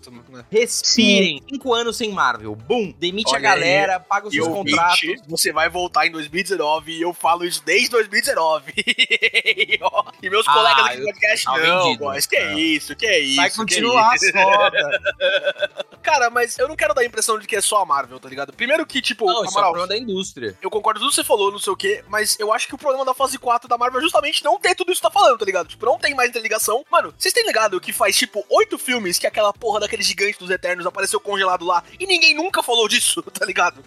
[0.49, 1.41] respirem.
[1.49, 2.55] Cinco anos sem Marvel.
[2.55, 5.01] Bum, demite a galera, paga os seus contratos.
[5.27, 8.73] você vai voltar em 2019 e eu falo isso desde 2019.
[9.81, 12.03] Ó, e meus Ah, colegas aqui do podcast, não, vendido.
[12.03, 13.35] boys, que é isso, que é isso.
[13.37, 14.37] Vai continuar é isso.
[14.37, 15.01] a soda.
[16.03, 18.27] Cara, mas eu não quero dar a impressão de que é só a Marvel, tá
[18.29, 18.51] ligado?
[18.53, 20.55] Primeiro que, tipo, Não, isso é um problema da indústria.
[20.61, 22.75] eu concordo com tudo que você falou, não sei o quê, mas eu acho que
[22.75, 25.11] o problema da fase 4 da Marvel é justamente não ter tudo isso que tá
[25.13, 25.67] falando, tá ligado?
[25.67, 26.85] Tipo, não tem mais interligação.
[26.91, 30.49] Mano, vocês têm ligado que faz, tipo, oito filmes que aquela porra daquele gigante dos
[30.49, 33.81] Eternos apareceu congelado lá e ninguém nunca falou disso, tá ligado?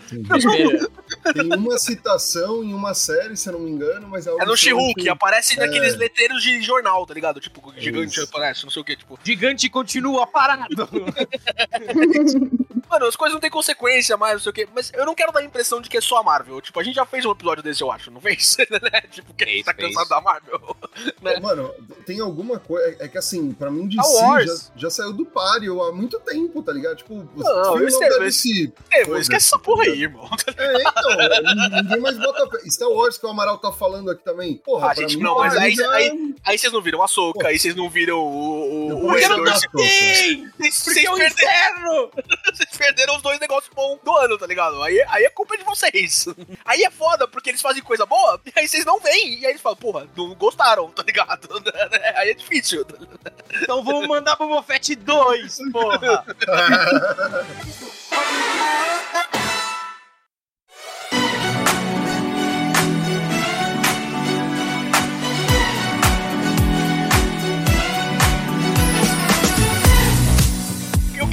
[1.34, 4.46] Tem uma citação em uma série, se eu não me engano, mas é algo É
[4.46, 5.64] no She-Hulk, que- aparece É.
[5.66, 7.40] naqueles letreiros de jornal, tá ligado?
[7.40, 8.24] Tipo, gigante Isso.
[8.24, 9.18] aparece, não sei o quê, tipo.
[9.24, 10.66] gigante continua parado.
[12.96, 15.30] Mano, as coisas não têm consequência mais, não sei o quê, mas eu não quero
[15.30, 16.60] dar a impressão de que é só a Marvel.
[16.62, 18.56] Tipo, a gente já fez um episódio desse, eu acho, não fez?
[18.86, 19.00] Né?
[19.10, 20.76] tipo, que a gente tá cansado da Marvel.
[21.20, 21.38] né?
[21.40, 21.74] Mano,
[22.06, 22.96] tem alguma coisa.
[23.00, 24.70] É que assim, pra mim, Star Wars.
[24.74, 26.96] já, já saiu do páreo há muito tempo, tá ligado?
[26.96, 28.72] Tipo, os Não, filmes eu não mas- se.
[28.90, 30.28] É, esquece essa porra aí, irmão.
[30.56, 32.46] É, então, ninguém mais bota.
[32.70, 34.56] Star Wars que o Amaral tá falando aqui também.
[34.58, 37.08] Porra, Ah, pra gente, mim, não, mas aí- já- aí- Aí vocês não viram a
[37.08, 38.88] Soca, aí vocês não viram o.
[38.90, 39.28] Eu o, o Porque é
[41.10, 42.10] o perderam, inferno!
[42.54, 42.85] vocês perderam
[43.16, 44.82] os dois negócios bons do ano, tá ligado?
[44.82, 46.26] Aí, aí é culpa de vocês.
[46.64, 49.40] Aí é foda, porque eles fazem coisa boa, e aí vocês não veem.
[49.40, 51.48] E aí eles falam, porra, não gostaram, tá ligado?
[52.16, 52.84] Aí é difícil.
[53.62, 56.24] Então vamos mandar pro Mofete 2, porra!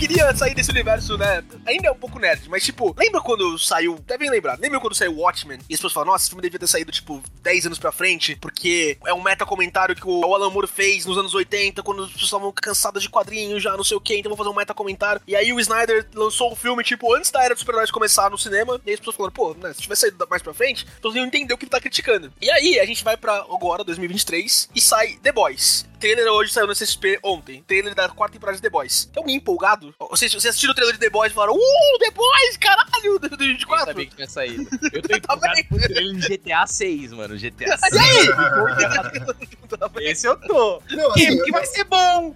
[0.08, 1.42] queria sair desse universo, né?
[1.66, 3.98] Ainda é um pouco nerd, mas tipo, lembra quando saiu.
[4.06, 5.60] Devem lembrar, lembra quando saiu Watchmen?
[5.70, 8.36] E as pessoas falam, nossa, esse filme devia ter saído, tipo, 10 anos pra frente,
[8.36, 12.26] porque é um meta-comentário que o Alan Moore fez nos anos 80, quando as pessoas
[12.26, 15.22] estavam cansadas de quadrinhos já, não sei o que, então vou fazer um meta-comentário.
[15.26, 18.38] E aí o Snyder lançou o filme, tipo, antes da era dos super-heróis começar no
[18.38, 21.26] cinema, e as pessoas falaram, pô, né, se tivesse saído mais pra frente, então iam
[21.26, 22.30] entender o que ele tá criticando.
[22.42, 25.86] E aí a gente vai pra agora, 2023, e sai The Boys.
[26.04, 27.63] O trailer hoje saiu no CSP ontem.
[27.66, 29.06] Trailer da quarta temporada de The Boys.
[29.06, 29.96] Tem alguém empolgado?
[30.10, 33.28] Vocês, vocês assistiram o trailer de The Boys e falaram, uh, The Boys, caralho, do
[33.28, 33.86] Eu 24?
[33.86, 34.68] sabia que tinha saído.
[34.92, 37.38] Eu tô Tá empolgado com o trailer de GTA 6, mano.
[37.38, 37.94] GTA 6.
[37.94, 38.26] E aí?
[38.26, 39.54] Empolgado.
[40.02, 40.82] Esse eu tô.
[40.92, 42.36] Não, Que, assim, que vai ser bom!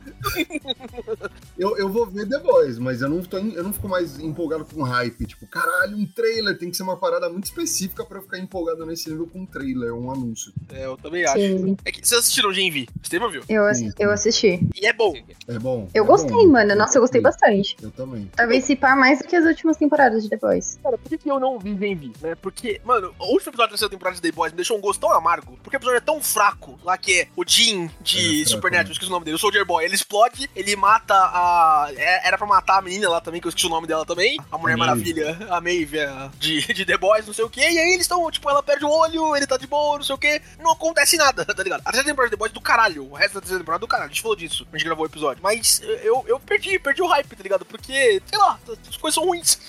[1.57, 4.65] eu, eu vou ver The Boys, mas eu não, tô, eu não fico mais empolgado
[4.65, 5.25] com hype.
[5.25, 8.85] Tipo, caralho, um trailer tem que ser uma parada muito específica pra eu ficar empolgado
[8.85, 10.53] nesse nível com um trailer, um anúncio.
[10.73, 11.35] É, eu também acho.
[11.37, 13.43] Sim, É que vocês assistiram Gen Estevam viu?
[13.49, 13.91] eu, ass- Sim.
[13.99, 14.59] eu assisti.
[14.75, 15.13] E é bom.
[15.47, 15.87] É bom.
[15.93, 16.47] Eu é gostei, bom.
[16.47, 16.75] mano.
[16.75, 17.75] Nossa, eu gostei bastante.
[17.81, 18.29] Eu também.
[18.35, 20.79] Talvez se par mais do que as últimas temporadas de The Boys.
[20.83, 22.35] Cara, por que, que eu não vi Gen né?
[22.35, 24.99] Porque, mano, o último episódio da terceira temporada de The Boys me deixou um gosto
[25.01, 25.57] tão amargo.
[25.63, 26.77] Porque o episódio é tão fraco.
[26.83, 28.91] Lá que é o Jim de É, Supernatural, né?
[28.91, 29.85] esqueci o nome dele, o Soldier Boy.
[29.85, 31.89] Ele explode, ele mata a.
[31.95, 34.37] é- Era pra matar a menina lá também, que eu esqueci o nome dela também.
[34.51, 35.13] A Mulher Maeve.
[35.13, 35.97] Maravilha, a Maeve
[36.37, 37.59] de, de The Boys, não sei o que.
[37.61, 40.15] E aí eles estão, tipo, ela perde o olho, ele tá de boa, não sei
[40.15, 40.41] o que.
[40.59, 41.81] Não acontece nada, tá ligado?
[41.81, 43.09] A terceira temporada de The Boys é do caralho.
[43.11, 44.09] O resto da terceira temporada é do caralho.
[44.09, 44.67] A gente falou disso.
[44.71, 45.41] A gente gravou o episódio.
[45.41, 47.65] Mas eu, eu perdi, perdi o hype, tá ligado?
[47.65, 49.59] Porque, sei lá, as coisas são ruins.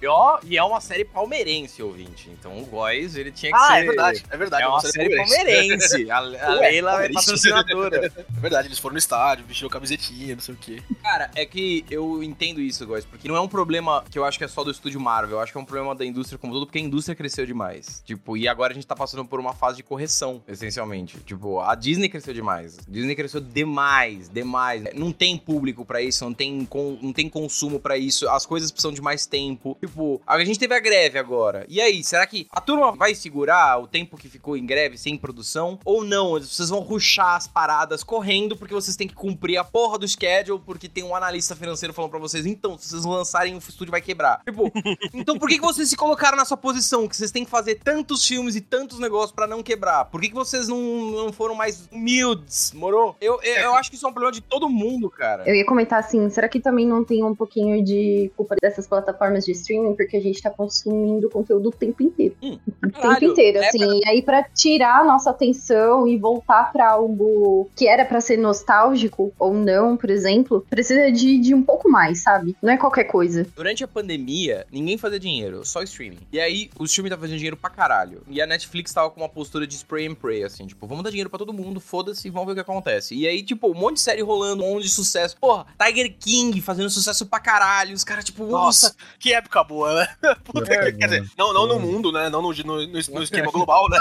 [0.00, 2.30] E, ó, e é uma série palmeirense, ouvinte.
[2.30, 3.74] Então o Boys, ele tinha que Ah, ser...
[3.78, 4.62] é verdade, é verdade.
[4.62, 6.10] É uma série palmeirense.
[6.10, 7.14] A, a Ué, Leila é palmeirense.
[7.14, 8.06] patrocinadora.
[8.16, 10.82] É verdade, eles foram no estádio, vestiram camisetinha, não sei o quê.
[11.02, 14.38] Cara, é que eu entendo isso, Góis, porque não é um problema que eu acho
[14.38, 16.52] que é só do estúdio Marvel, eu acho que é um problema da indústria como
[16.52, 18.02] um todo, porque a indústria cresceu demais.
[18.04, 21.18] Tipo, e agora a gente tá passando por uma fase de correção, essencialmente.
[21.20, 22.78] Tipo, a Disney cresceu demais.
[22.78, 24.84] A Disney cresceu demais, demais.
[24.94, 28.70] Não tem público pra isso, não tem, con- não tem consumo pra isso, as coisas
[28.70, 29.76] precisam de mais tempo.
[29.80, 31.64] Tipo, a gente teve a greve agora.
[31.68, 35.16] E aí, será que a turma vai segurar o tempo que ficou em greve sem
[35.16, 35.78] produção?
[35.84, 36.32] Ou não?
[36.40, 40.60] Vocês vão ruxar as paradas correndo porque vocês têm que cumprir a porra do schedule,
[40.64, 44.00] porque tem um analista financeiro falando pra vocês, então, se vocês lançarem, o estúdio vai
[44.00, 44.40] quebrar.
[44.44, 44.70] Tipo,
[45.12, 47.06] então por que, que vocês se colocaram nessa posição?
[47.08, 50.06] Que vocês têm que fazer tantos filmes e tantos negócios pra não quebrar?
[50.06, 50.78] Por que, que vocês não,
[51.10, 53.07] não foram mais humildes, moro?
[53.20, 55.44] Eu, eu, eu acho que isso é um problema de todo mundo, cara.
[55.46, 59.44] Eu ia comentar assim, será que também não tem um pouquinho de culpa dessas plataformas
[59.44, 59.94] de streaming?
[59.94, 62.36] Porque a gente tá consumindo conteúdo o tempo inteiro.
[62.42, 64.00] Hum, o tempo inteiro, é assim.
[64.00, 68.36] E aí, pra tirar a nossa atenção e voltar pra algo que era pra ser
[68.36, 72.56] nostálgico ou não, por exemplo, precisa de, de um pouco mais, sabe?
[72.62, 73.46] Não é qualquer coisa.
[73.54, 76.18] Durante a pandemia, ninguém fazia dinheiro, só streaming.
[76.32, 78.22] E aí, o streaming tava fazendo dinheiro pra caralho.
[78.28, 81.10] E a Netflix tava com uma postura de spray and pray, assim, tipo, vamos dar
[81.10, 82.97] dinheiro pra todo mundo, foda-se, vamos ver o que acontece.
[83.14, 85.36] E aí, tipo, um monte de série rolando, um monte de sucesso.
[85.40, 87.94] Porra, Tiger King fazendo sucesso pra caralho.
[87.94, 90.08] Os caras, tipo, nossa, Nossa, que época boa, né?
[90.44, 92.28] Puta É, que, quer dizer, não, não no mundo, né?
[92.28, 93.98] Não no, no, no, no esquema global, né?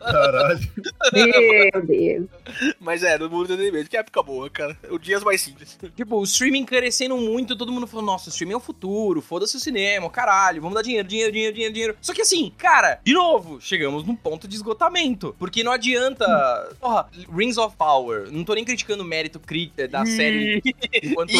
[0.00, 0.60] Caralho.
[1.12, 2.26] Meu Deus.
[2.80, 3.84] Mas é, no mundo do anime.
[3.84, 4.76] Que época boa, cara.
[4.90, 5.78] O dias mais simples.
[5.96, 9.56] Tipo, o streaming crescendo muito, todo mundo falou, nossa, o streaming é o futuro, foda-se
[9.56, 11.96] o cinema, caralho, vamos dar dinheiro, dinheiro, dinheiro, dinheiro, dinheiro.
[12.00, 15.34] Só que assim, cara, de novo, chegamos num ponto de esgotamento.
[15.38, 16.76] Porque não adianta.
[16.80, 18.30] Porra, Rings of Power.
[18.30, 19.40] Não tô nem criticando o mérito
[19.90, 20.62] da série.
[21.02, 21.32] enquanto.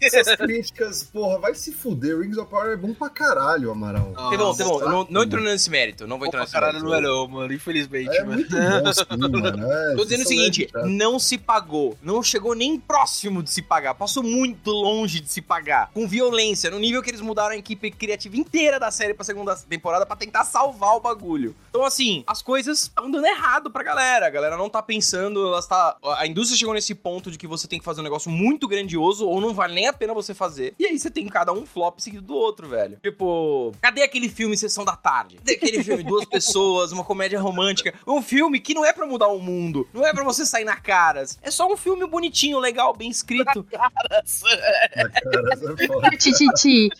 [0.00, 2.18] Essas críticas, porra, vai se fuder.
[2.18, 4.12] Rings of Power é bom pra caralho, Amaral.
[4.14, 4.80] Tá bom, tá bom.
[4.80, 6.06] Não, não entro nesse mérito.
[6.06, 6.90] Não vou entrar nesse caralho mérito.
[6.90, 7.52] Caralho, não é não, mano.
[7.52, 8.16] Infelizmente.
[8.16, 9.72] É muito bom, sim, mano.
[9.72, 11.96] É, tô dizendo o seguinte: não se pagou.
[12.02, 13.94] Não chegou nem próximo de se pagar.
[13.94, 15.90] Passou muito longe de se pagar.
[15.92, 16.70] Com violência.
[16.70, 20.16] No nível que eles mudaram a equipe criativa inteira da série pra segunda temporada pra
[20.16, 21.54] tentar salvar o bagulho.
[21.70, 24.26] Então, assim, as coisas estão dando errado pra galera.
[24.26, 25.96] A galera não tá pensando, ela está.
[26.18, 29.26] A indústria chegou nesse ponto de que você tem que fazer um negócio muito grandioso
[29.26, 30.74] ou não vale nem a pena você fazer.
[30.78, 32.98] E aí você tem cada um flop seguido do outro, velho.
[33.02, 35.36] Tipo, cadê aquele filme Sessão da Tarde?
[35.36, 37.94] Cadê aquele filme Duas Pessoas, uma comédia romântica?
[38.06, 40.76] Um filme que não é pra mudar o mundo, não é pra você sair na
[40.76, 41.38] caras.
[41.42, 43.66] É só um filme bonitinho, legal, bem escrito.
[43.72, 44.42] Na caras.
[44.96, 45.62] Na caras
[46.12, 46.16] é.
[46.16, 46.88] Tititi.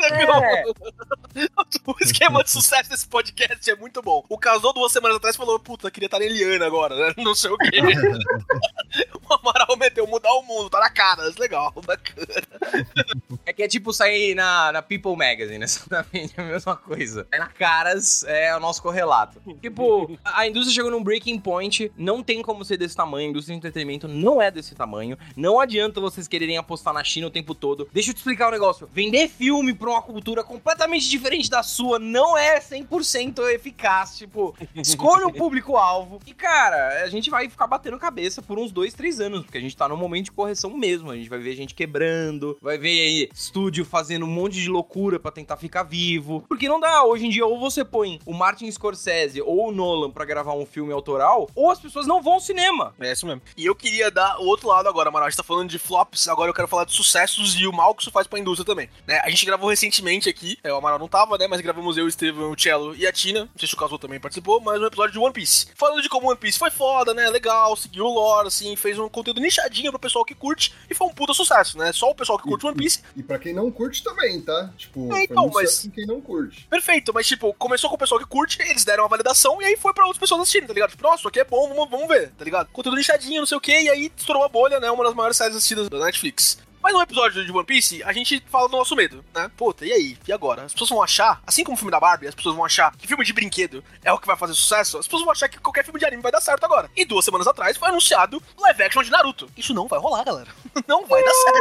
[0.00, 0.64] É.
[1.86, 4.24] O esquema de sucesso desse podcast é muito bom.
[4.28, 7.14] O casou duas semanas atrás falou, puta, queria estar em Eliana agora, né?
[7.22, 7.70] Não sei o quê.
[9.30, 12.26] o Amaral meteu mudar o mundo, tá na cara, legal, bacana.
[13.46, 17.26] É que é tipo sair na, na People Magazine, exatamente a mesma coisa.
[17.32, 19.40] É na caras, é o nosso correlato.
[19.60, 23.54] Tipo, a indústria chegou num breaking point, não tem como ser desse tamanho, a indústria
[23.54, 27.54] de entretenimento não é desse tamanho, não adianta vocês quererem apostar na China o tempo
[27.54, 27.88] todo.
[27.92, 31.98] Deixa eu te explicar um negócio, vender filme pra uma cultura completamente diferente da sua
[31.98, 36.20] não é 100% eficaz, tipo, escolha o público-alvo.
[36.26, 39.60] E, cara, a gente vai ficar batendo cabeça por uns dois, três anos, porque a
[39.60, 41.10] gente tá num momento de correção mesmo.
[41.10, 45.20] A gente vai ver gente quebrando, vai ver aí estúdio fazendo um monte de loucura
[45.20, 46.44] para tentar ficar vivo.
[46.48, 50.10] Porque não dá, hoje em dia, ou você põe o Martin Scorsese ou o Nolan
[50.10, 52.94] para gravar um filme autoral, ou as pessoas não vão ao cinema.
[52.98, 53.42] É isso mesmo.
[53.56, 55.26] E eu queria dar o outro lado agora, Amaral.
[55.26, 57.94] A gente tá falando de flops, agora eu quero falar de sucessos e o mal
[57.94, 58.88] que isso faz pra indústria também.
[59.06, 59.20] Né?
[59.24, 61.46] A gente gravou recentemente aqui, é, o Amaral não tava, né?
[61.46, 63.40] Mas gravamos eu, o Estevam, o Cello e a Tina.
[63.40, 65.66] Não sei se o Caso também participou, mas um episódio de One Piece.
[65.74, 67.28] Falando de como One Piece foi foda, né?
[67.28, 71.08] Legal, seguiu o lore, assim, fez um conteúdo nichadinho pro pessoal que curte e foi
[71.08, 71.92] um puta sucesso, né?
[71.92, 73.02] Só o pessoal que curte e, One Piece.
[73.16, 74.70] E, e pra quem não curte também, tá?
[74.76, 75.88] Tipo, é, então, mas.
[75.92, 76.66] quem não curte.
[76.68, 79.76] Perfeito, mas tipo, começou com o pessoal que curte, eles deram uma validação e aí
[79.76, 80.90] foi pra outras pessoas assistirem, tá ligado?
[80.90, 82.68] Tipo, nossa, isso aqui é bom, vamos, vamos ver, tá ligado?
[82.72, 84.90] Conteúdo nichadinho, não sei o que, e aí estourou a bolha, né?
[84.90, 86.58] Uma das maiores séries assistidas da Netflix.
[86.82, 89.50] Mas no episódio de One Piece, a gente fala do nosso medo, né?
[89.56, 90.16] Puta, e aí?
[90.26, 90.62] E agora?
[90.62, 93.06] As pessoas vão achar, assim como o filme da Barbie, as pessoas vão achar que
[93.06, 95.84] filme de brinquedo é o que vai fazer sucesso, as pessoas vão achar que qualquer
[95.84, 96.90] filme de anime vai dar certo agora.
[96.96, 99.50] E duas semanas atrás foi anunciado live action de Naruto.
[99.56, 100.48] Isso não vai rolar, galera.
[100.86, 101.60] Não vai dar certo.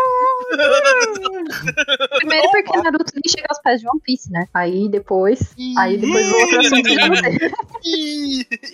[2.18, 2.84] Primeiro não porque vai.
[2.84, 4.48] Naruto nem chega aos pés de One Piece, né?
[4.54, 5.56] Aí depois.
[5.78, 6.96] Aí depois o outro assunto de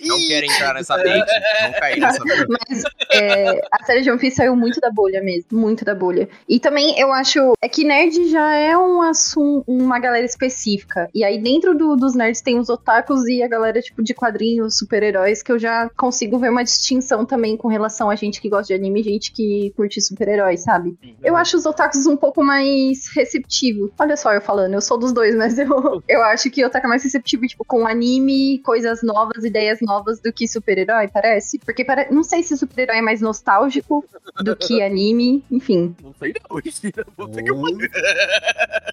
[0.06, 1.26] Não quero entrar nessa mente.
[1.62, 2.46] Não cair nessa mente.
[2.68, 2.82] Mas
[3.12, 5.58] é, a série de One Piece saiu muito da bolha mesmo.
[5.58, 6.28] Muito da bolha.
[6.48, 11.08] E também eu acho é que nerd já é um assunto, uma galera específica.
[11.14, 14.76] E aí dentro do, dos nerds tem os otakus e a galera tipo de quadrinhos,
[14.78, 18.66] super-heróis, que eu já consigo ver uma distinção também com relação a gente que gosta
[18.66, 20.96] de anime e gente que curte super-heróis, sabe?
[21.22, 23.90] Eu acho os otakus um pouco mais receptivo.
[23.98, 25.68] Olha só eu falando, eu sou dos dois, mas eu,
[26.08, 30.20] eu acho que o otaku é mais receptivo, tipo, com anime, coisas novas, ideias novas
[30.20, 31.58] do que super-herói, parece.
[31.58, 32.10] Porque para...
[32.10, 34.04] não sei se super-herói é mais nostálgico
[34.42, 35.94] do que anime, enfim.
[36.02, 36.60] Não sei não,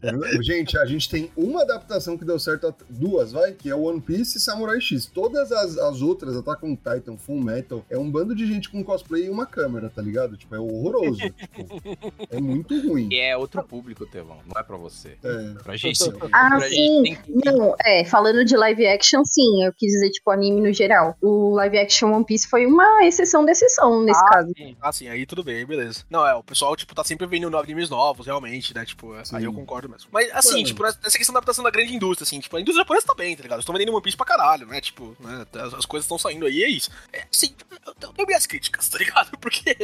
[0.41, 4.37] Gente, a gente tem uma adaptação que deu certo, duas, vai, que é One Piece
[4.37, 5.05] e Samurai X.
[5.05, 8.83] Todas as, as outras, Attack on Titan, Full Metal, é um bando de gente com
[8.83, 10.35] cosplay e uma câmera, tá ligado?
[10.35, 11.19] Tipo, é horroroso.
[11.31, 11.97] tipo,
[12.29, 13.09] é muito ruim.
[13.11, 15.17] E é outro público, Tevão, não é pra você.
[15.23, 15.63] É.
[15.63, 15.99] Pra gente.
[16.31, 17.05] Ah, pra sim.
[17.05, 17.35] Gente tem...
[17.45, 21.15] Não, é, falando de live action, sim, eu quis dizer, tipo, anime no geral.
[21.21, 24.51] O live action One Piece foi uma exceção da exceção nesse ah, caso.
[24.57, 24.75] Sim.
[24.81, 26.03] Ah, sim, aí tudo bem, beleza.
[26.09, 28.85] Não, é, o pessoal, tipo, tá sempre vendo animes novos, realmente, né?
[28.85, 29.37] Tipo, Sim.
[29.37, 30.09] aí eu concordo mesmo.
[30.11, 30.65] Mas, assim, Mano.
[30.65, 33.35] tipo, nessa questão da adaptação da grande indústria, assim, tipo, a indústria japonesa tá bem,
[33.35, 33.59] tá ligado?
[33.59, 34.81] Estão vendendo One Piece pra caralho, né?
[34.81, 35.45] Tipo, né?
[35.53, 36.89] As, as coisas estão saindo aí, é isso.
[37.11, 37.53] É, assim,
[37.85, 39.37] eu, eu tenho minhas críticas, tá ligado?
[39.37, 39.75] Porque,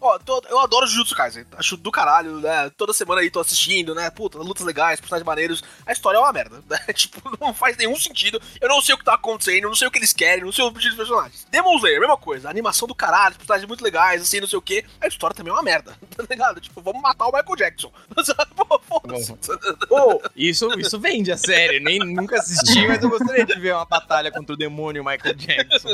[0.00, 2.70] ó, tô, eu adoro Jujutsu Kaisen, acho do caralho, né?
[2.70, 4.10] Toda semana aí tô assistindo, né?
[4.10, 5.62] Puta, lutas legais, personagens maneiros.
[5.86, 6.78] A história é uma merda, né?
[6.98, 8.40] Tipo, não faz nenhum sentido.
[8.60, 10.64] Eu não sei o que tá acontecendo, não sei o que eles querem, não sei
[10.64, 11.46] o objetivo dos personagens.
[11.50, 12.48] Demon Slayer, mesma coisa.
[12.48, 14.84] A animação do caralho, personagens muito legais, assim, não sei o que.
[15.00, 16.60] A história também é uma merda, tá ligado?
[16.60, 17.92] Tipo, vamos matar o Michael Jackson.
[19.88, 21.80] Pô, isso, isso vende a série.
[21.80, 25.88] Nem, nunca assisti, mas eu gostaria de ver uma batalha contra o demônio Michael Jackson.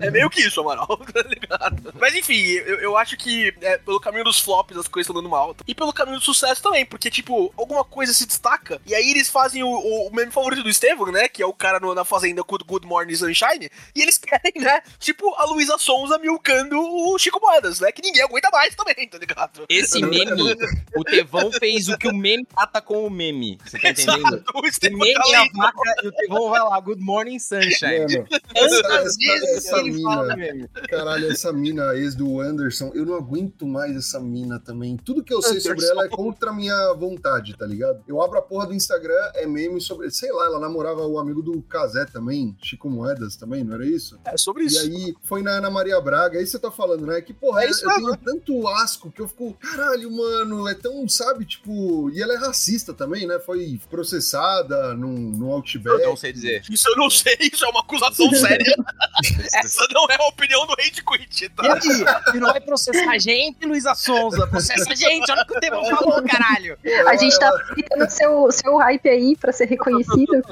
[0.00, 1.92] É meio que isso, Amaral, tá ligado?
[1.98, 5.30] Mas enfim, eu, eu acho que é, pelo caminho dos flops as coisas estão dando
[5.30, 5.54] mal.
[5.66, 8.80] E pelo caminho do sucesso também, porque, tipo, alguma coisa se destaca.
[8.86, 11.28] E aí eles fazem o, o, o meme favorito do Estevam, né?
[11.28, 13.70] Que é o cara no- na fazenda com o Good Morning Sunshine.
[13.94, 14.82] E eles querem, né?
[14.98, 17.90] Tipo, a Luísa Sonza milcando o Chico Moedas, né?
[17.92, 19.64] Que ninguém aguenta mais também, tá ligado?
[19.78, 20.56] Esse meme,
[20.96, 23.58] o Tevão fez o que o meme trata com o meme.
[23.64, 24.26] Você tá entendendo?
[24.26, 24.62] Exato, o
[24.98, 25.52] meme tá é a lendo.
[25.56, 27.98] vaca e o Tevão vai lá, Good Morning Sunshine.
[28.16, 30.68] Mano, essa- vezes essa mina- meme.
[30.88, 34.96] Caralho, essa mina, ex do Anderson, eu não aguento mais essa mina também.
[34.96, 38.02] Tudo que eu sei sobre ela é contra a minha vontade, tá ligado?
[38.06, 40.10] Eu abro a porra do Instagram, é meme sobre.
[40.10, 44.18] Sei lá, ela namorava o amigo do Casé também, Chico Moedas também, não era isso?
[44.24, 44.80] É sobre E isso.
[44.80, 47.20] aí foi na Ana Maria Braga, aí você tá falando, né?
[47.20, 48.16] Que porra, É eu, isso eu mesmo.
[48.16, 52.10] tenho tanto asco que eu fico, caralho, mano, é tão, sabe, tipo.
[52.10, 53.38] E ela é racista também, né?
[53.38, 56.02] Foi processada num, num Outback.
[56.02, 56.62] Não sei dizer.
[56.70, 58.74] Isso eu não sei, isso é uma acusação séria.
[59.54, 61.64] Essa não é a opinião do Rage Quit, tá?
[61.64, 64.46] E aí, você não vai processar a gente, Luísa Sonza?
[64.46, 66.78] Processa a gente, olha o que o Tevão falou, caralho.
[67.06, 70.42] A gente tá aproveitando seu, seu hype aí pra ser reconhecido.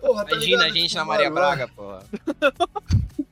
[0.00, 0.62] porra, tá Imagina ligado?
[0.62, 2.02] a gente Tipo, na Maria mano, Braga, porra.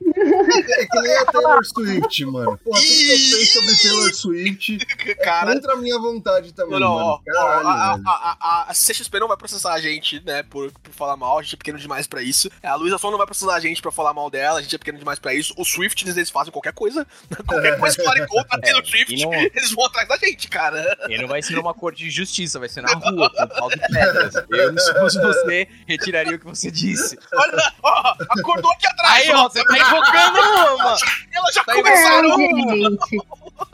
[0.07, 2.59] É que nem a Taylor Swift, mano.
[2.59, 6.79] Porra, tudo que eu sei sobre Taylor Swift é Cara, contra a minha vontade também,
[6.79, 7.05] Não, mano.
[7.07, 10.71] ó, ó, Caralho, a, a, a, a CXP não vai processar a gente, né, por,
[10.73, 12.51] por falar mal, a gente é pequeno demais pra isso.
[12.63, 14.79] A Luísa Son não vai processar a gente pra falar mal dela, a gente é
[14.79, 15.55] pequeno demais pra isso.
[15.59, 17.07] Os Swift, eles fazem qualquer coisa,
[17.47, 20.49] qualquer coisa que falarem contra a Taylor Swift, e não- eles vão atrás da gente,
[20.49, 20.97] cara.
[21.09, 23.79] E não vai ser numa corte de justiça, vai ser na rua, com pau de
[23.79, 24.35] pedras.
[24.51, 27.19] Eu, se fosse você, retiraria o que você disse.
[27.35, 30.97] Olha, ó, acordou aqui atrás, Aí, ó, você tá invocando uma!
[31.35, 32.41] Elas já tá começaram.
[32.41, 33.27] É, gente.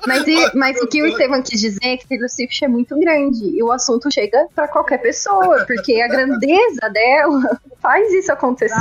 [0.06, 2.98] Mas, e- mas o que o Estevam quis dizer é que Taylor Swift é muito
[2.98, 8.78] grande e o assunto chega pra qualquer pessoa, porque a grandeza dela faz isso acontecer.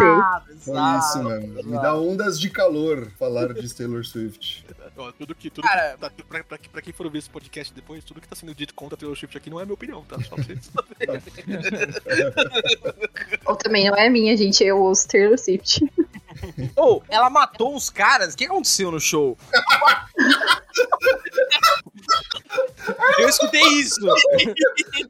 [0.62, 1.64] Foi isso, mano.
[1.66, 4.66] Me dá ondas de calor falar de Taylor Swift.
[5.18, 8.04] Tudo que, tudo Cara- que, tá, pra, pra, pra quem for ouvir esse podcast depois,
[8.04, 10.18] tudo que tá sendo dito contra Taylor Swift aqui não é minha opinião, tá?
[10.22, 11.22] Só pra vocês saberem.
[13.46, 15.86] Ou também não é minha, gente, eu ouço Taylor Swift.
[16.76, 18.34] Ô, ela matou os caras?
[18.34, 19.38] O que aconteceu no show?
[23.20, 24.00] Eu escutei isso.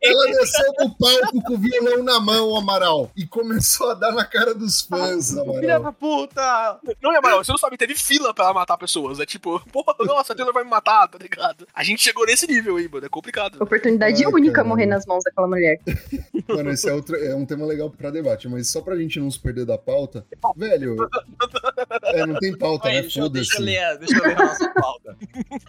[0.01, 4.25] Ela desceu do palco com o violão na mão, Amaral, e começou a dar na
[4.25, 5.41] cara dos fãs, Filha
[5.77, 5.83] Amaral.
[5.83, 6.79] da puta!
[7.01, 9.19] Não, Amaral, você não sabe, teve fila pra ela matar pessoas.
[9.19, 11.67] É tipo, porra, nossa, a Taylor vai me matar, tá ligado?
[11.73, 13.05] A gente chegou nesse nível aí, mano.
[13.05, 13.61] É complicado.
[13.61, 14.69] Oportunidade Ai, única caramba.
[14.75, 15.79] morrer nas mãos daquela mulher.
[16.47, 19.29] Mano, esse é, outro, é um tema legal pra debate, mas só pra gente não
[19.29, 20.25] se perder da pauta.
[20.55, 20.97] Velho,
[22.03, 23.01] é, não tem pauta, né?
[23.01, 23.61] deixa, eu- deixa eu Foda-se.
[23.61, 25.15] ler, deixa eu ler a nossa pauta.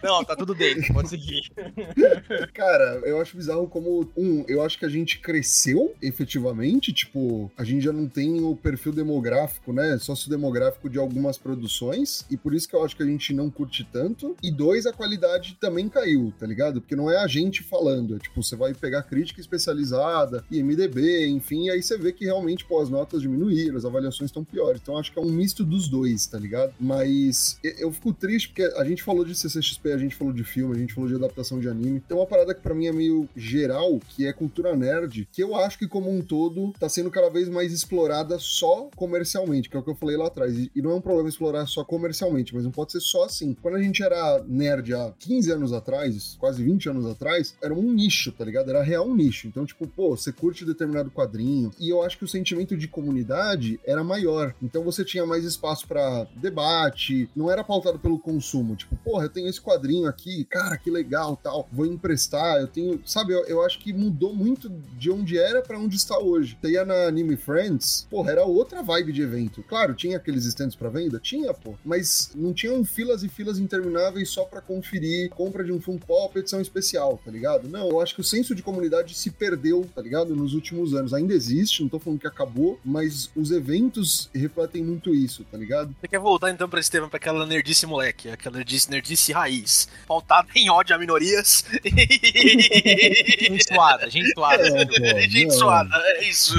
[0.03, 1.51] Não, tá tudo dentro, pode seguir.
[2.53, 7.63] Cara, eu acho bizarro como, um, eu acho que a gente cresceu efetivamente, tipo, a
[7.63, 12.67] gente já não tem o perfil demográfico, né, sociodemográfico de algumas produções, e por isso
[12.67, 14.35] que eu acho que a gente não curte tanto.
[14.41, 16.81] E dois, a qualidade também caiu, tá ligado?
[16.81, 21.65] Porque não é a gente falando, é tipo, você vai pegar crítica especializada, IMDB, enfim,
[21.65, 24.81] e aí você vê que realmente, pô, as notas diminuíram, as avaliações estão piores.
[24.81, 26.73] Então acho que é um misto dos dois, tá ligado?
[26.79, 30.75] Mas eu fico triste porque a gente falou de CCXP, a gente falou de filme,
[30.75, 31.99] a gente falou de adaptação de anime.
[31.99, 35.55] Tem uma parada que pra mim é meio geral, que é cultura nerd, que eu
[35.55, 39.79] acho que como um todo tá sendo cada vez mais explorada só comercialmente, que é
[39.79, 40.55] o que eu falei lá atrás.
[40.57, 43.55] E não é um problema explorar só comercialmente, mas não pode ser só assim.
[43.61, 47.91] Quando a gente era nerd há 15 anos atrás, quase 20 anos atrás, era um
[47.93, 48.69] nicho, tá ligado?
[48.69, 49.47] Era real um nicho.
[49.47, 51.71] Então, tipo, pô, você curte determinado quadrinho.
[51.79, 54.53] E eu acho que o sentimento de comunidade era maior.
[54.61, 58.75] Então você tinha mais espaço pra debate, não era pautado pelo consumo.
[58.75, 63.01] Tipo, porra, eu tenho esse quadrinho aqui, cara, que legal, tal, vou emprestar, eu tenho.
[63.05, 66.57] Sabe, eu, eu acho que mudou muito de onde era pra onde está hoje.
[66.61, 69.63] Você ia na Anime Friends, porra, era outra vibe de evento.
[69.63, 71.19] Claro, tinha aqueles stands pra venda?
[71.19, 71.75] Tinha, pô.
[71.83, 76.37] Mas não tinham filas e filas intermináveis só pra conferir compra de um Funko Pop
[76.37, 77.67] edição especial, tá ligado?
[77.67, 80.35] Não, eu acho que o senso de comunidade se perdeu, tá ligado?
[80.35, 81.13] Nos últimos anos.
[81.13, 85.95] Ainda existe, não tô falando que acabou, mas os eventos refletem muito isso, tá ligado?
[85.99, 89.50] Você quer voltar então pra esse tema, pra aquela nerdice moleque, aquela nerdice, nerdice raiz,
[90.07, 94.63] pautada em ódio a minorias Gente suada, gente suada.
[94.67, 96.55] É, Gente suada, é isso.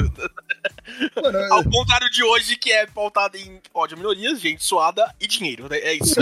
[1.17, 5.27] Mano, Ao contrário de hoje, que é pautada em ódio a minorias, gente suada e
[5.27, 5.79] dinheiro, né?
[5.79, 6.15] é isso.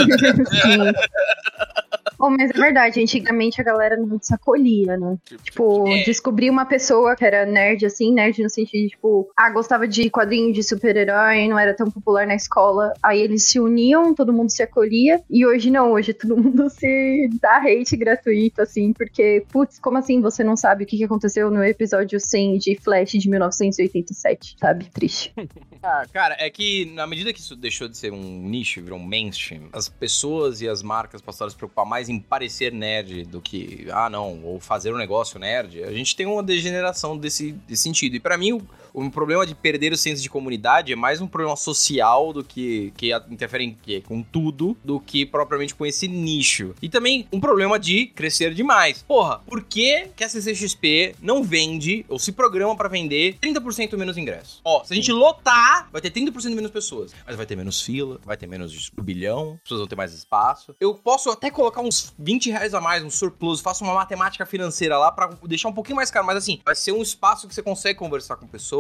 [2.20, 5.16] Oh, mas é verdade, antigamente a galera não se acolhia, né?
[5.24, 6.02] Tipo, tipo é.
[6.02, 10.10] descobrir uma pessoa que era nerd, assim, nerd no sentido de, tipo, ah, gostava de
[10.10, 12.92] quadrinho de super-herói, não era tão popular na escola.
[13.02, 15.22] Aí eles se uniam, todo mundo se acolhia.
[15.30, 20.20] E hoje não, hoje todo mundo se dá hate gratuito, assim, porque, putz, como assim
[20.20, 24.84] você não sabe o que aconteceu no episódio 100 de Flash de 1987, sabe?
[24.90, 25.32] Triste.
[25.82, 29.02] Ah, cara, é que na medida que isso deixou de ser um nicho, virou um
[29.02, 33.40] mainstream, as pessoas e as marcas passaram a se preocupar mais em parecer nerd do
[33.40, 35.82] que, ah, não, ou fazer um negócio nerd.
[35.84, 38.16] A gente tem uma degeneração desse, desse sentido.
[38.16, 38.62] E para mim, o,
[38.92, 42.92] o problema de perder o senso de comunidade é mais um problema social do que,
[42.96, 46.74] que interfere em, que, com tudo, do que propriamente com esse nicho.
[46.80, 49.02] E também um problema de crescer demais.
[49.02, 54.16] Porra, por que, que a CCXP não vende ou se programa para vender 30% menos
[54.16, 54.60] ingressos?
[54.64, 57.12] Ó, se a gente lotar, vai ter 30% menos pessoas.
[57.26, 60.74] Mas vai ter menos fila, vai ter menos bilhão, as pessoas vão ter mais espaço.
[60.80, 64.98] Eu posso até colocar uns 20 reais a mais, um surplus, faço uma matemática financeira
[64.98, 67.62] lá para deixar um pouquinho mais caro, mas assim, vai ser um espaço que você
[67.62, 68.79] consegue conversar com pessoas,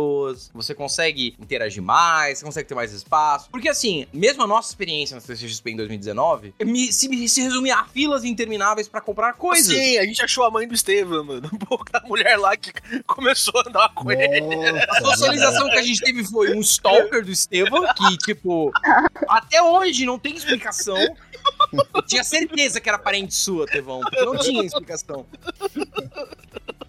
[0.54, 3.48] você consegue interagir mais, você consegue ter mais espaço.
[3.50, 7.84] Porque assim, mesmo a nossa experiência na CCXP em 2019, me, se, se resumir a
[7.84, 9.74] filas intermináveis para comprar coisas.
[9.74, 11.50] Sim, a gente achou a mãe do Estevam, mano.
[11.66, 12.72] Pô, a mulher lá que
[13.06, 14.40] começou a andar com ele.
[14.88, 18.72] A socialização que a gente teve foi um stalker do Estevam, que, tipo,
[19.28, 20.96] até hoje não tem explicação.
[22.06, 25.26] Tinha certeza que era parente sua, Tevão, não tinha explicação.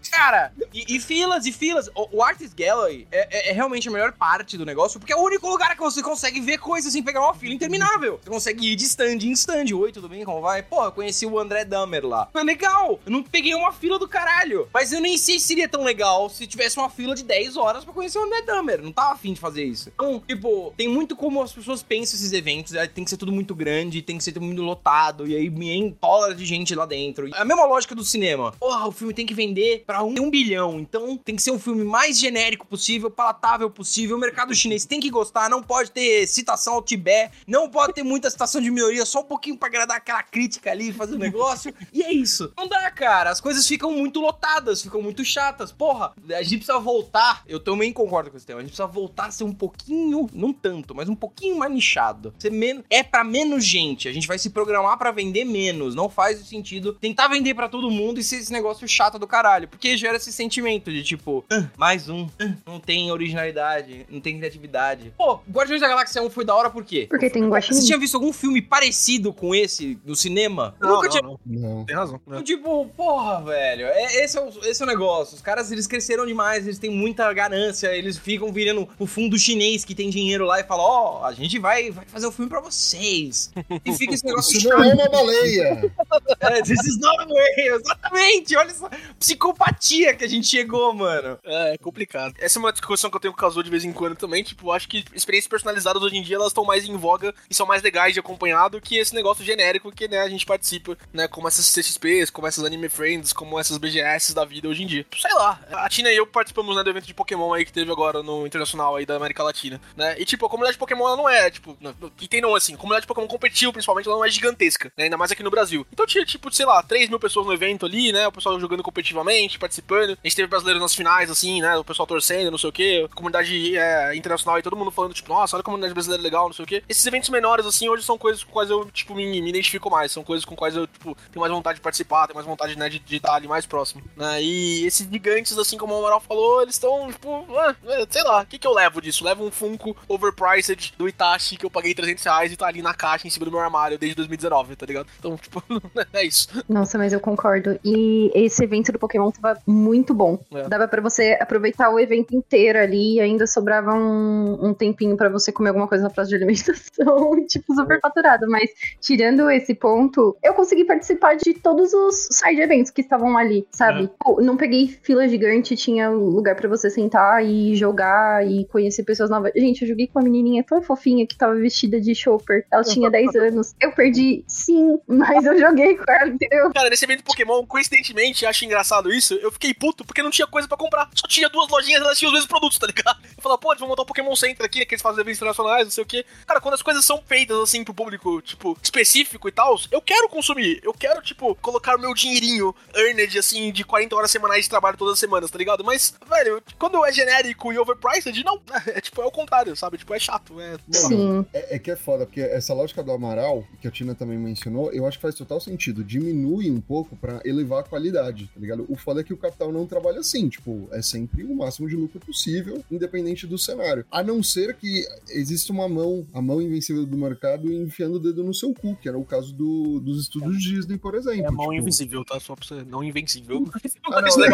[0.10, 1.90] Cara, e, e, filas e filas.
[1.96, 5.16] O, o Artist Gallery é, é, é, realmente a melhor parte do negócio, porque é
[5.16, 8.20] o único lugar que você consegue ver coisas sem pegar uma fila interminável.
[8.22, 9.74] Você consegue ir de stand em stand.
[9.74, 10.26] Oi, tudo bem?
[10.26, 10.64] Como vai?
[10.64, 12.28] Pô, eu conheci o André Dummer lá.
[12.32, 13.00] Foi legal.
[13.06, 14.68] Eu não peguei uma fila do caralho.
[14.74, 17.84] Mas eu nem sei se seria tão legal se tivesse uma fila de 10 horas
[17.84, 18.82] pra conhecer o André Dummer.
[18.82, 19.92] Não tava afim de fazer isso.
[19.94, 22.74] Então, tipo, tem muito como as pessoas pensam esses eventos.
[22.94, 25.28] Tem que ser tudo muito grande, tem que ser tudo muito lotado.
[25.28, 27.28] E aí me entola de gente lá dentro.
[27.34, 28.54] É a mesma lógica do cinema.
[28.60, 30.80] Porra, o filme tem que vender pra um, um bilhão.
[30.80, 34.18] Então tem que ser um filme mais genérico possível, palatável possível.
[34.18, 38.04] O mercado chinês tem que gostar, não pode ter citação ao Tibete, não pode ter
[38.04, 41.20] muita citação de minoria, só um pouquinho pra agradar aquela crítica ali, fazer o um
[41.20, 41.74] negócio.
[41.92, 42.52] e é isso.
[42.58, 43.30] Não dá, cara.
[43.30, 45.72] As coisas ficam muito lotadas, ficam muito chatas.
[45.72, 47.44] Porra, a gente precisa voltar.
[47.48, 48.60] Eu também concordo com esse tema.
[48.60, 52.34] A gente precisa voltar a ser um pouquinho, não tanto, mas um pouquinho mais nichado.
[52.38, 54.08] Ser menos, é para menos gente.
[54.08, 55.96] A gente vai se programar para vender menos.
[55.96, 59.68] Não faz sentido tentar vender para todo mundo e ser esse negócio chato do caralho.
[59.68, 64.38] Porque gera esse sentimento de tipo, ah, mais um, ah, não tem originalidade, não tem
[64.38, 65.14] criatividade.
[65.18, 67.08] Pô, Guardiões da Galáxia 1 foi da hora por quê?
[67.10, 67.80] Porque tem Guaxinim.
[67.80, 70.76] Você tinha visto algum filme parecido com esse no cinema?
[70.80, 71.22] Não, nunca não, tinha.
[71.22, 71.40] Não.
[71.46, 71.86] não.
[71.86, 72.22] Tem razão.
[72.26, 72.42] Né?
[72.44, 75.36] Tipo, porra, velho, é, esse, é o, esse é o negócio.
[75.36, 79.86] Os caras, eles cresceram demais, eles têm muita ganância, eles ficam virando o fundo chinês
[79.86, 82.32] que tem dinheiro lá e falam, ó, oh, a gente vai, vai fazer o um
[82.32, 83.52] filme pra vocês.
[83.86, 85.92] E fica esse negócio Isso não é uma baleia.
[86.40, 88.56] é, this is not a way, exatamente.
[88.56, 88.90] Olha essa
[89.20, 91.40] psicopatia que a gente chegou, mano.
[91.44, 92.34] É, é complicado.
[92.40, 94.44] Essa é uma discussão que eu tenho com o Kazu de vez em quando também.
[94.44, 97.66] Tipo, acho que experiências personalizadas hoje em dia elas estão mais em voga e são
[97.66, 101.28] mais legais de acompanhar do que esse negócio genérico que, né, a gente participa, né?
[101.28, 105.06] Como essas CXPs, como essas Anime Friends, como essas BGS da vida hoje em dia.
[105.18, 105.60] Sei lá.
[105.72, 108.46] A Tina e eu participamos, né, do evento de Pokémon aí que teve agora no
[108.46, 110.16] Internacional aí da América Latina, né?
[110.20, 113.08] E, tipo, a comunidade de Pokémon ela não é, tipo, não, assim, a comunidade de
[113.08, 115.06] Pokémon competitiva, principalmente, ela não é gigantesca, né?
[115.06, 115.86] Ainda mais aqui no Brasil.
[115.92, 118.28] Então tinha, tipo, sei lá, 3 mil pessoas no evento ali, né?
[118.28, 120.12] O pessoal jogando competitivamente, participando.
[120.12, 121.78] A gente teve brasileiros nas finais, assim, né?
[121.78, 123.10] O pessoal torcendo, não sei o quê.
[123.16, 126.54] Comunidade é, internacional e todo mundo falando, tipo, nossa, olha a comunidade brasileira legal, não
[126.54, 126.84] sei o quê.
[126.88, 130.12] Esses eventos menores, assim, hoje são coisas com quais eu, tipo, me, me identifico mais.
[130.12, 132.90] São coisas com quais eu, tipo, tenho mais vontade de participar, tenho mais vontade, né,
[132.90, 134.04] de, de estar ali mais próximo.
[134.16, 134.44] Né?
[134.44, 137.76] E esses gigantes, assim, como o Amaral falou, eles estão, tipo, ah,
[138.10, 139.24] sei lá, o que, que eu levo disso?
[139.32, 142.94] levo um Funko overpriced do Itachi que eu paguei 300 reais e tá ali na
[142.94, 145.08] caixa em cima do meu armário desde 2019, tá ligado?
[145.20, 145.64] Então, tipo,
[146.14, 146.48] é isso.
[146.68, 147.80] Nossa, mas eu concordo.
[147.84, 150.40] E esse evento do Pokémon tava muito bom.
[150.54, 150.68] É.
[150.68, 155.30] Dava para você aproveitar o evento inteiro ali e ainda sobrava um, um tempinho para
[155.30, 158.48] você comer alguma coisa na praça de alimentação, tipo, super faturado.
[158.50, 163.68] Mas tirando esse ponto, eu consegui participar de todos os side eventos que estavam ali,
[163.72, 164.10] sabe?
[164.28, 164.42] É.
[164.42, 169.52] não peguei fila gigante, tinha lugar para você sentar e jogar e conhecer pessoas novas.
[169.56, 172.66] Gente, eu joguei com uma menininha tão fofinha que tava vestida de shopper.
[172.72, 173.76] Ela tinha 10 anos.
[173.80, 176.72] Eu perdi, sim, mas eu joguei com ela, entendeu?
[176.74, 179.36] Cara, nesse evento Pokémon, coincidentemente, acho engraçado isso.
[179.36, 181.08] Eu fiquei puto porque não tinha coisa pra comprar.
[181.14, 183.20] Só tinha duas lojinhas e elas tinham os mesmos produtos, tá ligado?
[183.24, 185.38] Eu falava, pô, eles vão montar o um Pokémon Center aqui, que eles fazem eventos
[185.38, 186.26] internacionais, não sei o quê.
[186.48, 190.28] Cara, quando as coisas são feitas assim pro público, tipo, específico e tal, eu quero
[190.30, 190.82] consumir.
[190.84, 194.98] Eu quero, tipo, colocar o meu dinheirinho earned, assim, de 40 horas semanais de trabalho
[194.98, 195.84] todas as semanas, tá ligado?
[195.84, 198.60] Mas, velho, quando é genérico e overpriced, não.
[198.92, 199.98] É tipo, é o contrário, sabe?
[199.98, 200.60] Tipo, é chato.
[200.60, 201.46] É, Sim.
[201.54, 204.92] É, é que é foda, porque essa lógica do Amaral, que a Tina também mencionou,
[204.94, 206.04] eu acho que faz total sentido.
[206.04, 208.86] Diminui um pouco para elevar a qualidade, tá ligado?
[208.88, 211.96] O foda é que o capital não trabalha assim, tipo, é sempre o máximo de
[211.96, 214.06] lucro possível, independente do cenário.
[214.10, 218.44] A não ser que exista uma mão, a mão invencível do mercado enfiando o dedo
[218.44, 221.44] no seu cu, que era o caso do, dos estúdios Disney, por exemplo.
[221.44, 221.82] É a mão tipo...
[221.82, 222.40] invisível, tá?
[222.40, 222.84] Só pra você.
[222.84, 223.66] Não invencível.
[224.14, 224.50] Ah, não, é...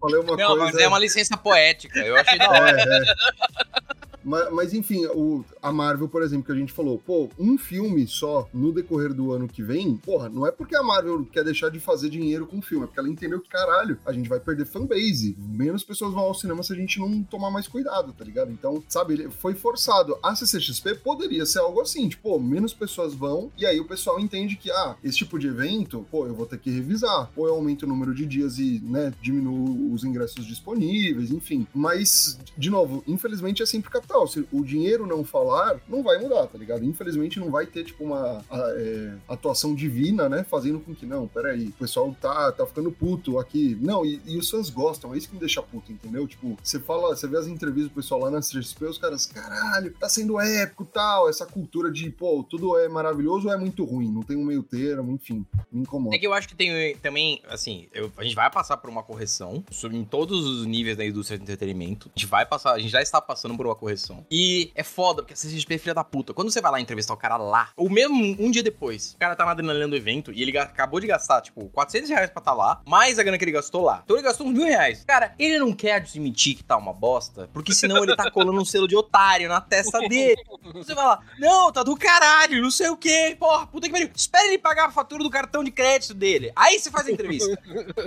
[0.00, 0.64] Falei uma não, coisa...
[0.64, 1.98] mas é uma licença poética.
[1.98, 2.80] Eu achei da hora.
[2.80, 3.98] É, é.
[4.28, 8.06] Mas, mas, enfim, o, a Marvel, por exemplo, que a gente falou, pô, um filme
[8.06, 11.70] só no decorrer do ano que vem, porra, não é porque a Marvel quer deixar
[11.70, 14.38] de fazer dinheiro com o filme, é porque ela entendeu que, caralho, a gente vai
[14.38, 15.34] perder fanbase.
[15.38, 18.50] Menos pessoas vão ao cinema se a gente não tomar mais cuidado, tá ligado?
[18.50, 20.18] Então, sabe, foi forçado.
[20.22, 24.56] A CCXP poderia ser algo assim, tipo, menos pessoas vão, e aí o pessoal entende
[24.56, 27.30] que, ah, esse tipo de evento, pô, eu vou ter que revisar.
[27.34, 31.66] Ou eu aumento o número de dias e, né, diminuo os ingressos disponíveis, enfim.
[31.74, 36.46] Mas, de novo, infelizmente é sempre capital se o dinheiro não falar, não vai mudar,
[36.46, 36.84] tá ligado?
[36.84, 40.44] Infelizmente não vai ter, tipo, uma a, é, atuação divina, né?
[40.44, 43.76] Fazendo com que, não, peraí, o pessoal tá, tá ficando puto aqui.
[43.80, 46.26] Não, e, e os fãs gostam, é isso que me deixa puto, entendeu?
[46.26, 49.92] Tipo, você fala, você vê as entrevistas do pessoal lá na CGSP, os caras, caralho,
[49.98, 54.10] tá sendo épico tal, essa cultura de, pô, tudo é maravilhoso ou é muito ruim,
[54.10, 56.16] não tem um meio termo, enfim, me incomoda.
[56.16, 59.02] É que eu acho que tem também, assim, eu, a gente vai passar por uma
[59.02, 62.10] correção sobre, em todos os níveis da indústria de entretenimento.
[62.14, 65.22] A gente vai passar, a gente já está passando por uma correção e é foda,
[65.22, 66.32] porque a CCXP é filha da puta.
[66.32, 69.34] Quando você vai lá entrevistar o cara lá, o mesmo um dia depois, o cara
[69.36, 72.52] tá na adrenalina do evento e ele acabou de gastar, tipo, 400 reais pra estar
[72.52, 74.02] tá lá, mais a grana que ele gastou lá.
[74.04, 75.04] Então ele gastou uns mil reais.
[75.06, 78.64] Cara, ele não quer admitir que tá uma bosta, porque senão ele tá colando um
[78.64, 80.42] selo de otário na testa dele.
[80.74, 83.36] Você vai lá, não, tá do caralho, não sei o quê.
[83.38, 84.10] Porra, puta que pariu.
[84.14, 86.52] Espera ele pagar a fatura do cartão de crédito dele.
[86.54, 87.58] Aí você faz a entrevista.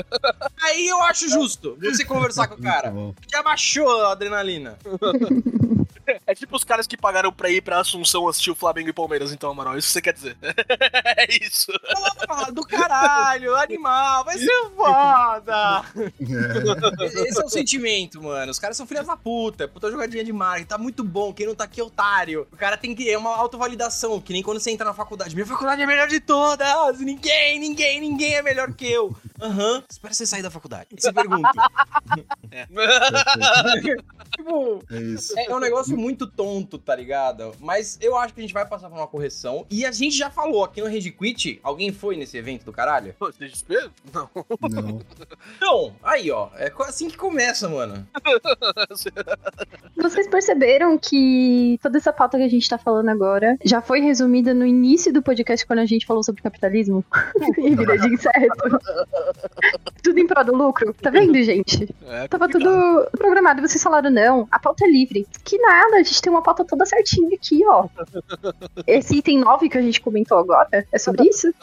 [0.62, 2.93] Aí eu acho justo você conversar com o cara.
[3.32, 4.78] Já baixou a adrenalina.
[6.28, 9.32] É tipo os caras que pagaram pra ir pra Assunção assistir o Flamengo e Palmeiras,
[9.32, 9.78] então, Amaral.
[9.78, 10.38] Isso que você quer dizer.
[11.18, 11.72] é isso.
[12.30, 15.86] Ah, do caralho, animal, vai ser foda.
[15.97, 17.28] É.
[17.28, 18.51] Esse é o sentimento, mano.
[18.51, 19.68] Os caras são filhas da puta.
[19.68, 20.68] Puta jogadinha de marketing.
[20.68, 21.34] Tá muito bom.
[21.34, 22.47] Quem não tá aqui é otário.
[22.51, 23.09] O cara tem que.
[23.09, 25.36] É uma autovalidação, que nem quando você entra na faculdade.
[25.36, 26.99] Minha faculdade é a melhor de todas.
[26.99, 29.16] Ninguém, ninguém, ninguém é melhor que eu.
[29.41, 29.76] Aham.
[29.76, 29.84] Uhum.
[29.89, 30.88] Espera você sair da faculdade.
[30.97, 31.49] Você pergunta.
[32.51, 32.66] é.
[34.36, 35.38] tipo, é, isso.
[35.38, 37.54] é um negócio muito tonto, tá ligado?
[37.60, 39.66] Mas eu acho que a gente vai passar por uma correção.
[39.70, 41.60] E a gente já falou aqui no Rage Quit.
[41.62, 43.16] Alguém foi nesse evento do caralho?
[43.39, 43.91] Desespero?
[44.14, 44.30] Não.
[44.70, 45.02] Não.
[45.58, 46.49] Então, aí, ó.
[46.56, 48.08] É assim que começa, mano.
[49.95, 54.54] Vocês perceberam que toda essa pauta que a gente tá falando agora já foi resumida
[54.54, 57.06] no início do podcast quando a gente falou sobre capitalismo?
[57.58, 58.80] e vida de inseto.
[60.04, 60.93] tudo em prol do lucro.
[60.93, 61.88] Tá vendo, gente?
[62.08, 63.62] É Tava tudo programado.
[63.62, 65.28] Vocês falaram, não, a pauta é livre.
[65.43, 67.88] Que nada, a gente tem uma pauta toda certinha aqui, ó.
[68.88, 71.54] Esse item 9 que a gente comentou agora, é sobre isso?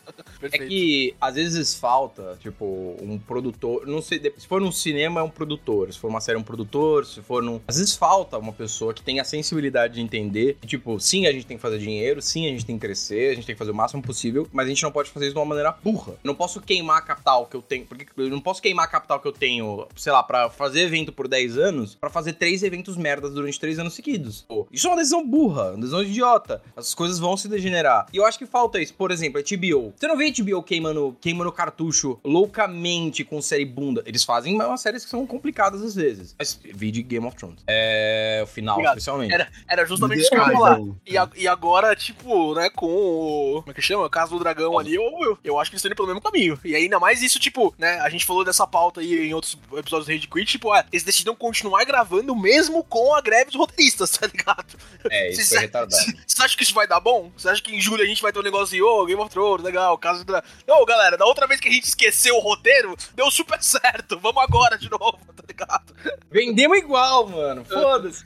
[0.41, 0.64] Perfeito.
[0.64, 3.87] É que às vezes falta, tipo, um produtor.
[3.87, 6.45] Não sei, se for num cinema é um produtor, se for uma série é um
[6.45, 7.61] produtor, se for num.
[7.66, 11.33] Às vezes falta uma pessoa que tenha a sensibilidade de entender que, tipo, sim, a
[11.33, 13.59] gente tem que fazer dinheiro, sim, a gente tem que crescer, a gente tem que
[13.59, 16.12] fazer o máximo possível, mas a gente não pode fazer isso de uma maneira burra.
[16.12, 17.85] Eu não posso queimar a capital que eu tenho.
[17.87, 21.12] Porque eu não posso queimar a capital que eu tenho, sei lá, pra fazer evento
[21.12, 24.17] por 10 anos, para fazer três eventos merdas durante três anos seguidos.
[24.46, 26.62] Pô, isso é uma decisão burra, uma decisão idiota.
[26.76, 28.06] As coisas vão se degenerar.
[28.12, 28.94] E eu acho que falta isso.
[28.94, 29.92] Por exemplo, a HBO.
[29.96, 34.02] Você não vê a HBO queimando, queimando cartucho loucamente com série bunda.
[34.06, 36.34] Eles fazem umas séries que são complicadas às vezes.
[36.38, 37.62] Mas vi de Game of Thrones.
[37.66, 38.40] É.
[38.42, 38.98] O final, Obrigado.
[38.98, 39.32] especialmente.
[39.32, 40.80] Era, era justamente isso que eu ia falar.
[41.06, 43.62] E, a, e agora, tipo, né, com o.
[43.62, 44.06] Como é que chama?
[44.06, 46.20] O caso do dragão ali, eu, eu, eu acho que eles estão indo pelo mesmo
[46.20, 46.58] caminho.
[46.64, 47.98] E ainda mais isso, tipo, né?
[48.00, 51.02] A gente falou dessa pauta aí em outros episódios do Rage Quit, tipo, é, eles
[51.02, 54.66] decidem continuar gravando mesmo com a greve dos roteiristas, tá ligado?
[55.11, 56.02] É, isso é retardado.
[56.26, 57.30] Você acha que isso vai dar bom?
[57.36, 59.20] Você acha que em julho a gente vai ter um negócio de, ô, oh, Game
[59.20, 60.32] of Thrones, legal, caso do...
[60.66, 64.42] Não, galera, da outra vez que a gente esqueceu o roteiro, deu super certo, vamos
[64.42, 65.94] agora de novo, tá ligado?
[66.30, 68.24] Vendemos igual, mano, foda-se.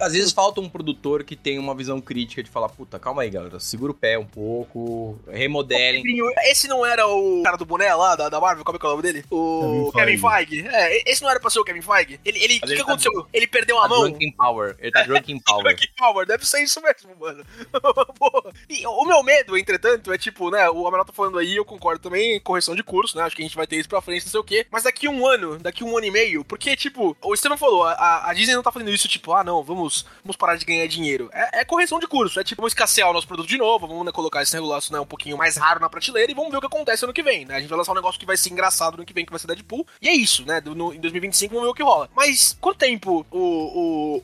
[0.00, 3.30] Às vezes falta um produtor que tem uma visão crítica de falar, puta, calma aí,
[3.30, 6.02] galera, segura o pé um pouco, remodelem.
[6.44, 8.88] Esse não era o cara do boné lá, da, da Marvel, como é que é
[8.88, 9.24] o nome dele?
[9.30, 10.62] O Kevin Feige.
[10.62, 10.68] Kevin Feige.
[10.68, 12.20] É, esse não era pra ser o Kevin Feige.
[12.24, 13.12] Ele, ele, o que, que tá aconteceu?
[13.12, 14.18] Ele, ele perdeu a Tá mão.
[14.36, 14.76] power.
[14.78, 15.62] Ele tá drunk in power.
[15.64, 17.44] Drunk Power, deve ser isso mesmo, mano.
[18.68, 22.00] E o meu medo, entretanto, é tipo, né, o Amaral tá falando aí, eu concordo
[22.00, 24.30] também, correção de curso, né, acho que a gente vai ter isso pra frente, não
[24.30, 27.34] sei o quê, mas daqui um ano, daqui um ano e meio, porque, tipo, o
[27.34, 30.56] Estevam falou, a, a Disney não tá fazendo isso, tipo, ah, não, vamos, vamos parar
[30.56, 31.28] de ganhar dinheiro.
[31.32, 34.04] É, é correção de curso, é tipo, vamos escassear o nosso produto de novo, vamos
[34.06, 36.60] né, colocar esse negócio, né, um pouquinho mais raro na prateleira e vamos ver o
[36.60, 38.50] que acontece ano que vem, né, a gente vai lançar um negócio que vai ser
[38.50, 41.52] engraçado no que vem, que vai ser Deadpool, e é isso, né, no- em 2025
[41.54, 42.08] vamos ver o que rola.
[42.14, 43.38] Mas, quanto tempo o,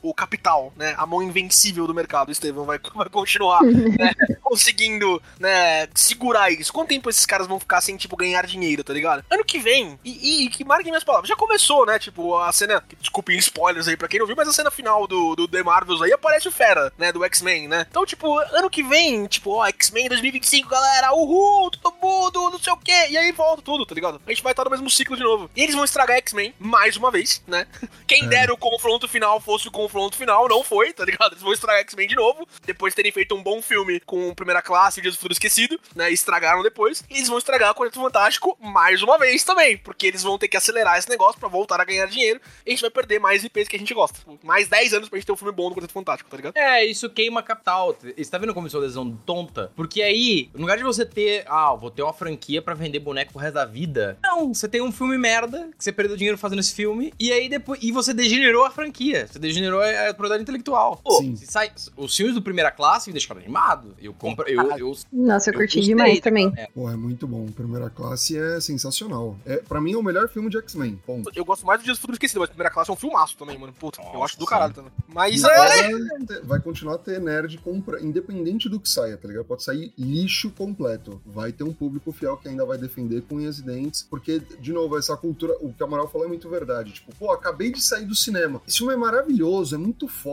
[0.03, 5.21] o, o capital, né, a mão invencível do mercado, Estevam, vai, vai continuar né, conseguindo,
[5.39, 6.73] né, segurar isso?
[6.73, 9.23] Quanto tempo esses caras vão ficar sem, tipo, ganhar dinheiro, tá ligado?
[9.29, 12.83] Ano que vem, e, e que marquem minhas palavras, já começou, né, tipo, a cena,
[12.99, 16.01] desculpem spoilers aí pra quem não viu, mas a cena final do, do The Marvels
[16.01, 17.85] aí aparece o Fera, né, do X-Men, né?
[17.89, 22.73] Então, tipo, ano que vem, tipo, ó, X-Men 2025, galera, uhul, todo mundo, não sei
[22.73, 24.21] o quê, e aí volta tudo, tá ligado?
[24.25, 25.49] A gente vai estar no mesmo ciclo de novo.
[25.55, 27.67] E eles vão estragar X-Men mais uma vez, né?
[28.07, 31.33] Quem dera o confronto final fosse o confronto final, não foi, tá ligado?
[31.33, 34.61] Eles vão estragar X-Men de novo, depois de terem feito um bom filme com Primeira
[34.61, 36.11] Classe e Dias do Futuro Esquecido, né?
[36.11, 37.03] Estragaram depois.
[37.09, 40.47] E eles vão estragar o Quarteto Fantástico mais uma vez também, porque eles vão ter
[40.47, 43.43] que acelerar esse negócio pra voltar a ganhar dinheiro e a gente vai perder mais
[43.43, 44.19] IPs que a gente gosta.
[44.43, 46.57] Mais 10 anos pra gente ter um filme bom do Quarteto Fantástico, tá ligado?
[46.57, 47.95] É, isso queima capital.
[48.01, 49.71] Você tá vendo como isso é uma decisão tonta?
[49.75, 53.31] Porque aí, no lugar de você ter, ah, vou ter uma franquia pra vender boneco
[53.31, 54.17] pro resto da vida.
[54.23, 57.49] Não, você tem um filme merda, que você perdeu dinheiro fazendo esse filme, e aí
[57.49, 57.79] depois.
[57.81, 59.27] E você degenerou a franquia.
[59.27, 60.97] Você degenerou a propriedade intelectual.
[60.97, 61.35] Pô, Sim.
[61.35, 63.95] se sai, os filmes do primeira classe me deixaram animado.
[64.01, 64.47] Eu compro.
[64.47, 66.51] Eu, eu, Nossa, eu, eu curti gostei, demais também.
[66.55, 66.67] É.
[66.67, 67.45] Pô, é muito bom.
[67.47, 69.37] Primeira classe é sensacional.
[69.45, 70.99] É, pra mim é o melhor filme de X-Men.
[71.05, 71.31] Ponto.
[71.35, 73.57] Eu gosto mais do Dias do Futuro Esquecido, mas Primeira Classe é um filmaço também,
[73.57, 73.73] mano.
[73.73, 74.91] Puta, eu Nossa, acho do caralho também.
[75.07, 75.47] Mas é.
[75.47, 79.45] agora vai continuar a ter nerd compra, independente do que saia, tá ligado?
[79.45, 81.21] Pode sair lixo completo.
[81.25, 84.71] Vai ter um público fiel que ainda vai defender com unhas e dentes, porque, de
[84.71, 86.91] novo, essa cultura, o que o Amaral falou é muito verdade.
[86.93, 88.61] Tipo, pô, acabei de sair do cinema.
[88.67, 90.28] Esse filme é maravilhoso, é muito foda.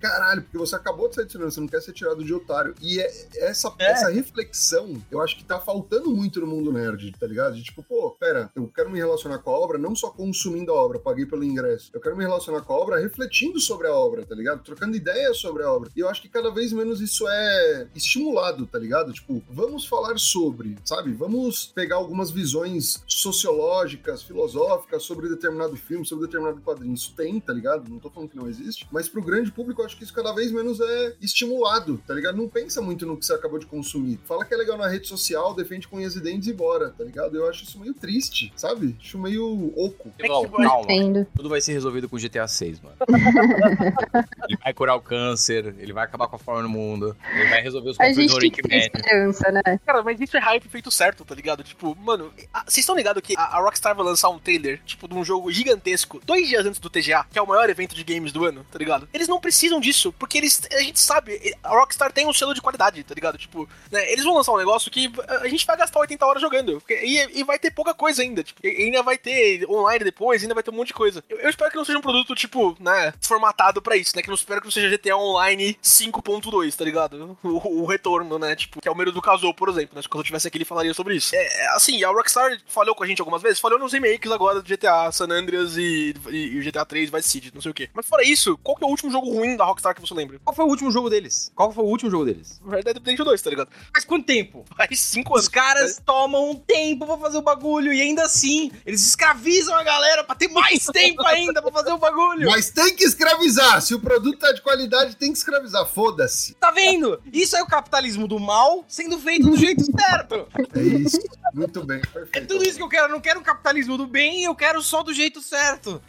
[0.00, 2.74] Caralho, porque você acabou de sair do cinema, você não quer ser tirado de otário.
[2.80, 3.84] E é- essa, É.
[3.92, 7.54] essa reflexão, eu acho que tá faltando muito no mundo nerd, tá ligado?
[7.56, 10.74] De tipo, pô, pera, eu quero me relacionar com a obra, não só consumindo a
[10.74, 11.90] obra, paguei pelo ingresso.
[11.92, 14.62] Eu quero me relacionar com a obra refletindo sobre a obra, tá ligado?
[14.62, 15.90] Trocando ideias sobre a obra.
[15.96, 19.12] E eu acho que cada vez menos isso é estimulado, tá ligado?
[19.12, 21.12] Tipo, vamos falar sobre, sabe?
[21.12, 26.94] Vamos pegar algumas visões sociológicas, filosóficas sobre determinado filme, sobre determinado quadrinho.
[26.94, 27.88] Isso tem, tá ligado?
[27.90, 30.32] Não tô falando que não existe, mas pro grande público eu acho que isso cada
[30.32, 32.36] vez menos é estimulado, tá ligado?
[32.36, 34.18] Não pensa muito no que você acabou de consumir.
[34.24, 37.04] Fala que é legal na rede social, defende com unhas e dentes e bora, tá
[37.04, 37.36] ligado?
[37.36, 38.96] Eu acho isso meio triste, sabe?
[39.00, 40.12] Acho meio oco.
[40.26, 40.84] Bom, que- calma.
[40.84, 41.26] Entendo.
[41.36, 42.96] Tudo vai ser resolvido com GTA 6, mano.
[44.48, 47.62] ele vai curar o câncer, ele vai acabar com a fome no mundo, ele vai
[47.62, 48.76] resolver os conflitos ter Man.
[48.76, 49.80] esperança, né?
[49.84, 51.62] Cara, mas isso é hype feito certo, tá ligado?
[51.62, 52.32] Tipo, mano,
[52.66, 55.50] vocês estão ligados que a, a Rockstar vai lançar um trailer, tipo, de um jogo
[55.50, 58.64] gigantesco, dois dias antes do TGA, que é o maior evento de games do ano,
[58.70, 59.08] tá ligado?
[59.20, 62.62] Eles não precisam disso, porque eles, a gente sabe, a Rockstar tem um selo de
[62.62, 63.36] qualidade, tá ligado?
[63.36, 66.82] Tipo, né, eles vão lançar um negócio que a gente vai gastar 80 horas jogando,
[66.88, 70.62] e, e vai ter pouca coisa ainda, tipo, ainda vai ter online depois, ainda vai
[70.62, 71.22] ter um monte de coisa.
[71.28, 74.28] Eu, eu espero que não seja um produto, tipo, né, formatado pra isso, né, que
[74.28, 77.36] não espero que não seja GTA Online 5.2, tá ligado?
[77.42, 80.08] O, o retorno, né, tipo, que é o medo do Kazoo, por exemplo, né, se
[80.08, 81.36] Kazoo tivesse aqui, ele falaria sobre isso.
[81.36, 84.62] É, é, assim, a Rockstar falhou com a gente algumas vezes, falhou nos remakes agora
[84.62, 87.74] do GTA San Andreas e, e, e o GTA 3 Vice City, não sei o
[87.74, 87.90] quê.
[87.92, 90.38] Mas fora isso, qual que é o último jogo ruim da Rockstar que você lembra?
[90.44, 91.50] Qual foi o último jogo deles?
[91.54, 92.60] Qual foi o último jogo deles?
[92.66, 93.68] Red Dead Redemption 2, tá ligado?
[93.92, 94.64] Faz quanto tempo?
[94.76, 95.42] Faz 5 anos.
[95.44, 99.82] Os caras tomam um tempo pra fazer o bagulho e ainda assim eles escravizam a
[99.82, 102.48] galera pra ter mais tempo ainda pra fazer o bagulho.
[102.50, 103.80] Mas tem que escravizar!
[103.82, 105.86] Se o produto tá de qualidade, tem que escravizar.
[105.86, 106.54] Foda-se.
[106.54, 107.20] Tá vendo?
[107.32, 110.46] Isso é o capitalismo do mal sendo feito do jeito certo.
[110.74, 111.18] É isso.
[111.52, 112.46] Muito bem, É perfeito.
[112.46, 113.06] tudo isso que eu quero.
[113.06, 116.00] Eu não quero o capitalismo do bem, eu quero só do jeito certo.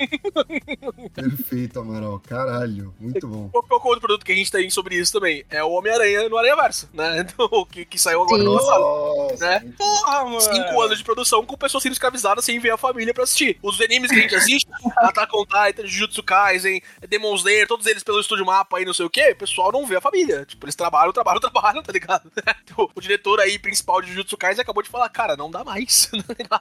[1.14, 2.20] Perfeito, Amaral.
[2.20, 2.91] Caralho.
[3.00, 3.50] Muito bom.
[3.50, 5.44] Qual, qual é o outro produto que a gente tem sobre isso também?
[5.50, 7.24] É o Homem-Aranha no Aranha Verso, né?
[7.38, 8.80] Do- que, que saiu agora no passado.
[8.82, 9.74] Nossa, Né?
[9.78, 10.42] Porra, mano.
[10.42, 13.58] Cinco anos de produção com pessoas sendo escravizadas sem ver a família pra assistir.
[13.62, 14.68] Os animes que a gente assiste,
[15.00, 19.06] Attack on Titan, Jujutsu Kaisen, Demon Slayer, todos eles pelo estúdio mapa aí, não sei
[19.06, 20.46] o que, o pessoal não vê a família.
[20.46, 22.32] Tipo, eles trabalham, trabalham, trabalham, tá ligado?
[22.78, 26.12] o, o diretor aí principal de Jujutsu Kaisen acabou de falar, cara, não dá mais.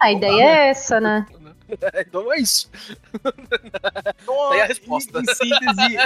[0.00, 1.26] A ideia é essa, né?
[2.00, 2.68] Então é isso.
[4.26, 5.18] Nossa, Daí a resposta.
[5.18, 5.96] Em, em síntese,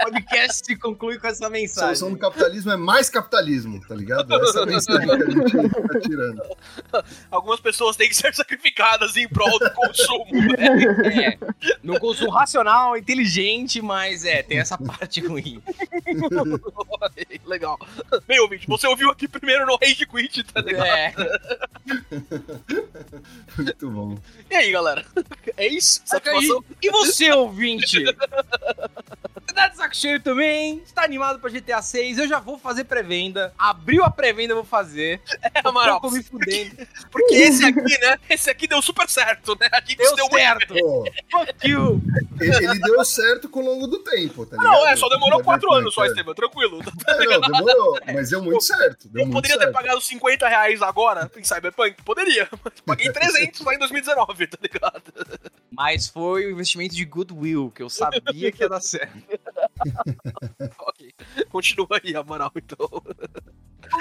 [0.00, 1.94] o podcast se conclui com essa A mensagem.
[1.96, 4.32] solução do capitalismo é mais capitalismo, tá ligado?
[4.34, 6.42] Essa é a mensagem que a gente tá tirando.
[7.30, 10.26] Algumas pessoas têm que ser sacrificadas em prol do consumo.
[10.32, 11.28] né?
[11.34, 11.38] É,
[11.82, 15.62] no consumo racional, inteligente, mas é, tem essa parte ruim.
[17.44, 17.78] Legal.
[18.26, 20.86] Bem, ouvinte, você ouviu aqui primeiro no Rage Quit, tá ligado?
[20.86, 21.14] É.
[23.56, 24.18] Muito bom.
[24.50, 25.04] E aí, galera?
[25.56, 26.00] É isso?
[26.04, 26.64] Satisfação?
[26.82, 28.02] E você, ouvinte?
[29.94, 30.82] Saco cheio também.
[30.84, 32.18] Está animado pra GTA 6.
[32.18, 33.54] Eu já vou fazer pré-venda.
[33.56, 35.20] Abriu a pré-venda, eu vou fazer.
[35.54, 36.00] É, Amaral.
[36.00, 36.74] Tô me fudendo.
[37.12, 38.18] Porque esse aqui, né?
[38.28, 39.68] Esse aqui deu super certo, né?
[39.70, 40.74] A gente Deu deu certo.
[41.30, 42.02] Fuck you.
[42.40, 44.72] ele, ele deu certo com o longo do tempo, tá ligado?
[44.72, 46.04] Não, é, só demorou quatro Cyberpunk, anos só.
[46.06, 46.80] Esteban, tranquilo.
[47.06, 49.06] É, não, demorou, mas deu muito certo.
[49.08, 49.68] Deu Eu muito poderia certo.
[49.68, 52.02] ter pagado 50 reais agora em Cyberpunk?
[52.02, 55.12] Poderia, mas paguei 300 lá em 2019, tá ligado?
[55.70, 59.12] Mas foi o investimento de goodwill, que eu sabia que ia dar certo.
[60.78, 61.12] ok,
[61.50, 62.88] continua aí, Amaral, então.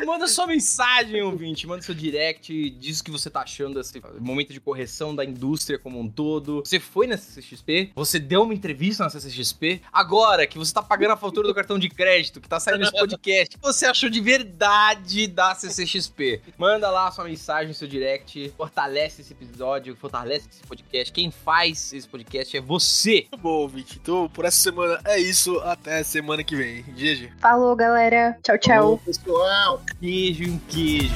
[0.05, 1.67] Manda sua mensagem, ouvinte.
[1.67, 2.69] Manda seu direct.
[2.71, 6.61] Diz o que você tá achando desse momento de correção da indústria como um todo.
[6.65, 7.91] Você foi na CCXP?
[7.95, 9.81] Você deu uma entrevista na CCXP?
[9.91, 12.91] Agora que você tá pagando a fatura do cartão de crédito, que tá saindo esse
[12.91, 16.41] podcast, o que você achou de verdade da CCXP?
[16.57, 18.53] Manda lá sua mensagem, seu direct.
[18.57, 21.11] Fortalece esse episódio, fortalece esse podcast.
[21.13, 23.27] Quem faz esse podcast é você.
[23.31, 23.99] Muito bom, ouvinte.
[24.01, 25.59] Então, por essa semana é isso.
[25.59, 26.83] Até semana que vem.
[26.83, 27.31] GG.
[27.39, 28.37] Falou, galera.
[28.43, 28.75] Tchau, tchau.
[28.75, 29.82] Falou, pessoal.
[29.99, 31.13] Queijo em queijo.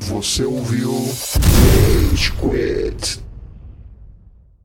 [0.00, 3.27] Você ouviu Rage Quit.